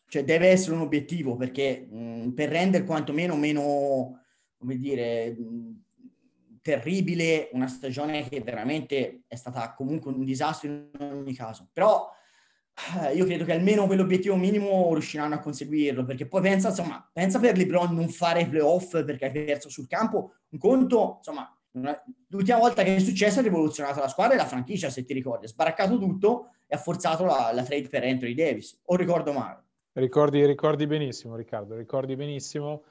cioè, 0.08 0.24
deve 0.24 0.48
essere 0.48 0.76
un 0.76 0.82
obiettivo 0.82 1.36
perché 1.36 1.86
mh, 1.88 2.30
per 2.30 2.50
rendere 2.50 2.86
quantomeno 2.86 3.36
meno, 3.36 4.24
come 4.58 4.78
dire, 4.78 5.32
mh, 5.32 5.84
terribile 6.64 7.50
una 7.54 7.68
stagione 7.68 8.28
che 8.28 8.42
veramente 8.42 9.26
è 9.28 9.36
stata 9.36 9.74
comunque 9.76 10.12
un 10.12 10.24
disastro 10.24 10.70
in 10.70 10.90
ogni 11.00 11.36
caso, 11.36 11.70
però 11.72 12.10
eh, 12.10 12.17
io 13.14 13.26
credo 13.26 13.44
che 13.44 13.54
almeno 13.54 13.88
quell'obiettivo 13.88 14.36
minimo 14.36 14.90
riusciranno 14.94 15.36
a 15.36 15.40
conseguirlo, 15.40 16.06
perché 16.06 16.28
poi 16.28 16.42
pensa, 16.42 16.70
insomma, 16.70 17.10
pensa 17.12 17.40
per 17.40 17.58
LeBron 17.58 17.94
non 17.94 18.10
fare 18.10 18.48
playoff 18.48 19.04
perché 19.04 19.26
hai 19.26 19.32
perso 19.32 19.70
sul 19.70 19.88
campo, 19.88 20.34
un 20.50 20.60
conto, 20.60 21.16
insomma, 21.18 21.52
l'ultima 22.28 22.58
volta 22.60 22.84
che 22.84 22.96
è 22.96 23.00
successo 23.00 23.40
ha 23.40 23.44
rivoluzionato 23.44 24.00
la 24.00 24.08
squadra 24.08 24.36
e 24.36 24.38
la 24.38 24.46
franchigia, 24.46 24.90
se 24.90 25.04
ti 25.04 25.14
ricordi, 25.14 25.46
ha 25.46 25.50
sbaraccato 25.50 25.98
tutto 25.98 26.52
e 26.68 26.76
ha 26.76 26.80
forzato 26.80 27.26
la, 27.26 27.52
la 27.54 27.64
trade 27.64 27.88
per 27.88 28.04
Anthony 28.04 28.34
Davis, 28.34 28.80
o 28.86 28.96
ricordo 28.96 29.34
male? 29.34 29.64
Ricordi, 29.94 30.46
ricordi 30.46 30.86
benissimo, 30.86 31.36
Riccardo, 31.36 31.76
ricordi 31.76 32.16
benissimo. 32.16 32.84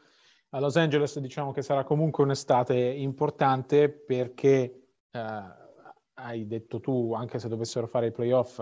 A 0.50 0.60
Los 0.60 0.76
Angeles 0.76 1.18
diciamo 1.20 1.52
che 1.52 1.62
sarà 1.62 1.84
comunque 1.84 2.24
un'estate 2.24 2.74
importante 2.74 3.88
perché 3.88 4.88
eh, 5.10 5.42
hai 6.18 6.46
detto 6.46 6.80
tu, 6.80 7.12
anche 7.12 7.38
se 7.38 7.48
dovessero 7.48 7.86
fare 7.86 8.06
i 8.06 8.12
playoff, 8.12 8.58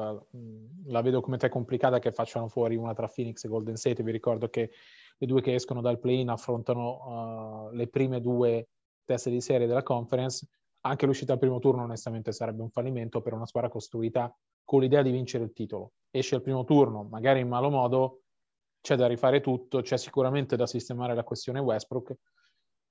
la 0.86 1.00
vedo 1.02 1.20
come 1.20 1.36
te 1.36 1.48
complicata 1.48 1.98
che 2.00 2.10
facciano 2.10 2.48
fuori 2.48 2.74
una 2.74 2.94
tra 2.94 3.08
Phoenix 3.08 3.44
e 3.44 3.48
Golden 3.48 3.76
State. 3.76 4.02
Vi 4.02 4.10
ricordo 4.10 4.48
che 4.48 4.70
le 5.16 5.26
due 5.26 5.40
che 5.40 5.54
escono 5.54 5.80
dal 5.80 6.00
play-in 6.00 6.30
affrontano 6.30 7.68
uh, 7.68 7.74
le 7.74 7.86
prime 7.86 8.20
due 8.20 8.70
teste 9.04 9.30
di 9.30 9.40
serie 9.40 9.68
della 9.68 9.84
conference. 9.84 10.48
Anche 10.80 11.06
l'uscita 11.06 11.34
al 11.34 11.38
primo 11.38 11.60
turno 11.60 11.84
onestamente 11.84 12.32
sarebbe 12.32 12.62
un 12.62 12.70
fallimento 12.70 13.22
per 13.22 13.34
una 13.34 13.46
squadra 13.46 13.70
costruita 13.70 14.34
con 14.64 14.80
l'idea 14.80 15.02
di 15.02 15.12
vincere 15.12 15.44
il 15.44 15.52
titolo. 15.52 15.92
Esce 16.10 16.34
al 16.34 16.42
primo 16.42 16.64
turno, 16.64 17.04
magari 17.04 17.40
in 17.40 17.48
malo 17.48 17.70
modo, 17.70 18.22
c'è 18.80 18.96
da 18.96 19.06
rifare 19.06 19.40
tutto, 19.40 19.80
c'è 19.80 19.96
sicuramente 19.96 20.56
da 20.56 20.66
sistemare 20.66 21.14
la 21.14 21.22
questione 21.22 21.60
Westbrook 21.60 22.14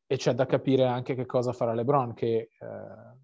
e 0.07 0.17
c'è 0.17 0.33
da 0.33 0.45
capire 0.45 0.85
anche 0.85 1.15
che 1.15 1.25
cosa 1.25 1.51
farà 1.51 1.73
LeBron 1.73 2.13
che... 2.13 2.51
Uh, 2.59 3.22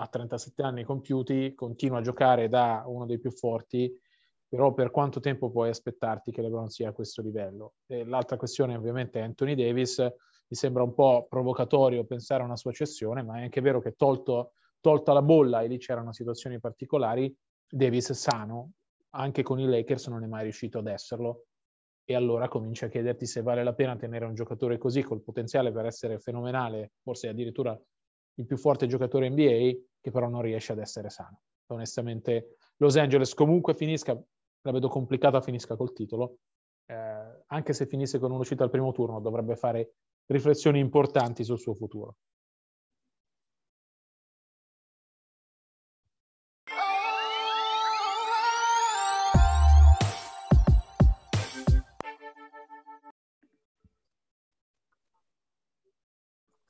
a 0.00 0.06
37 0.06 0.62
anni 0.62 0.84
compiuti, 0.84 1.54
continua 1.54 1.98
a 1.98 2.02
giocare 2.02 2.48
da 2.48 2.84
uno 2.86 3.04
dei 3.04 3.18
più 3.18 3.30
forti, 3.30 3.92
però 4.48 4.72
per 4.72 4.90
quanto 4.90 5.20
tempo 5.20 5.50
puoi 5.50 5.68
aspettarti 5.68 6.30
che 6.30 6.40
LeBron 6.40 6.68
sia 6.68 6.90
a 6.90 6.92
questo 6.92 7.20
livello? 7.20 7.74
E 7.86 8.04
l'altra 8.04 8.36
questione 8.36 8.76
ovviamente 8.76 9.18
è 9.18 9.22
Anthony 9.22 9.54
Davis, 9.54 9.98
mi 9.98 10.56
sembra 10.56 10.82
un 10.82 10.94
po' 10.94 11.26
provocatorio 11.28 12.04
pensare 12.04 12.42
a 12.42 12.46
una 12.46 12.56
sua 12.56 12.72
cessione, 12.72 13.22
ma 13.22 13.38
è 13.38 13.42
anche 13.42 13.60
vero 13.60 13.80
che 13.80 13.92
tolto, 13.92 14.52
tolta 14.80 15.12
la 15.12 15.20
bolla, 15.22 15.62
e 15.62 15.66
lì 15.66 15.78
c'erano 15.78 16.12
situazioni 16.12 16.60
particolari, 16.60 17.34
Davis 17.68 18.12
sano, 18.12 18.70
anche 19.10 19.42
con 19.42 19.58
i 19.58 19.66
Lakers 19.66 20.06
non 20.06 20.22
è 20.22 20.26
mai 20.26 20.44
riuscito 20.44 20.78
ad 20.78 20.86
esserlo, 20.86 21.46
e 22.04 22.14
allora 22.14 22.48
cominci 22.48 22.84
a 22.84 22.88
chiederti 22.88 23.26
se 23.26 23.42
vale 23.42 23.62
la 23.62 23.74
pena 23.74 23.96
tenere 23.96 24.24
un 24.24 24.34
giocatore 24.34 24.78
così 24.78 25.02
col 25.02 25.22
potenziale 25.22 25.72
per 25.72 25.84
essere 25.84 26.18
fenomenale, 26.18 26.92
forse 27.02 27.28
addirittura 27.28 27.78
il 28.38 28.46
più 28.46 28.56
forte 28.56 28.86
giocatore 28.86 29.28
NBA, 29.28 29.87
che 30.00 30.10
però 30.10 30.28
non 30.28 30.42
riesce 30.42 30.72
ad 30.72 30.78
essere 30.78 31.10
sano. 31.10 31.40
Onestamente, 31.66 32.56
Los 32.76 32.96
Angeles 32.96 33.34
comunque 33.34 33.74
finisca, 33.74 34.12
la 34.62 34.72
vedo 34.72 34.88
complicata, 34.88 35.40
finisca 35.40 35.76
col 35.76 35.92
titolo. 35.92 36.38
Eh, 36.86 37.42
anche 37.46 37.72
se 37.72 37.86
finisse 37.86 38.18
con 38.18 38.32
un'uscita 38.32 38.64
al 38.64 38.70
primo 38.70 38.92
turno, 38.92 39.20
dovrebbe 39.20 39.56
fare 39.56 39.94
riflessioni 40.26 40.78
importanti 40.78 41.44
sul 41.44 41.58
suo 41.58 41.74
futuro. 41.74 42.16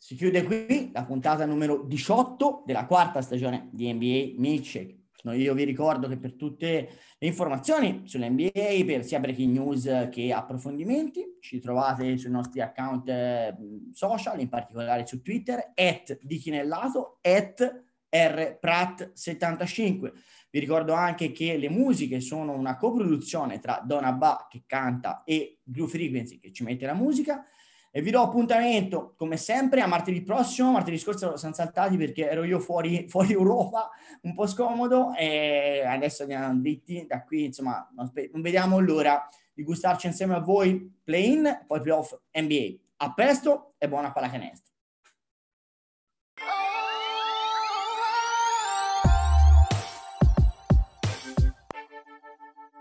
Si 0.09 0.14
chiude 0.14 0.42
qui 0.42 0.90
la 0.94 1.05
puntata 1.05 1.44
numero 1.44 1.83
18 1.83 2.62
della 2.64 2.87
quarta 2.87 3.21
stagione 3.21 3.68
di 3.73 3.92
NBA 3.92 4.40
Milkshake. 4.40 5.09
Io 5.35 5.53
vi 5.53 5.64
ricordo 5.64 6.09
che 6.09 6.16
per 6.16 6.33
tutte 6.33 6.88
le 7.18 7.27
informazioni 7.27 8.05
sull'NBA, 8.07 8.85
per 8.87 9.05
sia 9.05 9.21
breaking 9.21 9.53
news 9.53 10.09
che 10.11 10.33
approfondimenti, 10.33 11.37
ci 11.42 11.61
trovate 11.61 12.16
sui 12.16 12.30
nostri 12.30 12.62
account 12.62 13.07
eh, 13.11 13.55
social, 13.93 14.41
in 14.41 14.49
particolare 14.49 15.07
su 15.07 15.20
Twitter, 15.20 15.72
at 15.74 16.18
dichinellato, 16.22 17.18
at 17.20 17.85
rprat75. 18.11 20.12
Vi 20.49 20.59
ricordo 20.59 20.95
anche 20.95 21.32
che 21.32 21.59
le 21.59 21.68
musiche 21.68 22.20
sono 22.20 22.55
una 22.55 22.78
coproduzione 22.78 23.59
tra 23.59 23.82
Donna 23.85 24.12
Ba 24.12 24.47
che 24.49 24.62
canta 24.64 25.22
e 25.24 25.59
Blue 25.62 25.87
Frequency 25.87 26.39
che 26.39 26.51
ci 26.51 26.62
mette 26.62 26.87
la 26.87 26.95
musica. 26.95 27.45
E 27.91 28.03
vi 28.03 28.11
do 28.11 28.20
appuntamento, 28.20 29.14
come 29.16 29.36
sempre, 29.36 29.80
a 29.80 29.86
martedì 29.86 30.22
prossimo. 30.22 30.72
Martedì 30.72 30.99
scorso 30.99 31.36
siamo 31.36 31.55
saltati 31.55 31.97
perché 31.97 32.28
ero 32.28 32.45
io 32.45 32.61
fuori, 32.61 33.07
fuori 33.11 33.32
Europa, 33.32 33.91
un 34.22 34.34
po' 34.34 34.47
scomodo, 34.47 35.14
e 35.14 35.82
adesso 35.86 36.22
andiamo 36.22 36.61
dritti. 36.61 37.07
Da 37.07 37.22
qui, 37.24 37.45
insomma, 37.47 37.89
non, 37.95 38.11
non 38.32 38.43
vediamo 38.43 38.78
l'ora 38.78 39.26
di 39.53 39.62
gustarci 39.62 40.07
insieme 40.07 40.34
a 40.34 40.41
voi 40.41 41.01
play-in, 41.03 41.64
poi 41.66 41.80
playoff 41.80 42.14
NBA. 42.32 42.76
A 42.99 43.12
presto 43.14 43.74
e 43.78 43.89
buona 43.89 44.12
pallacanestro. 44.12 44.68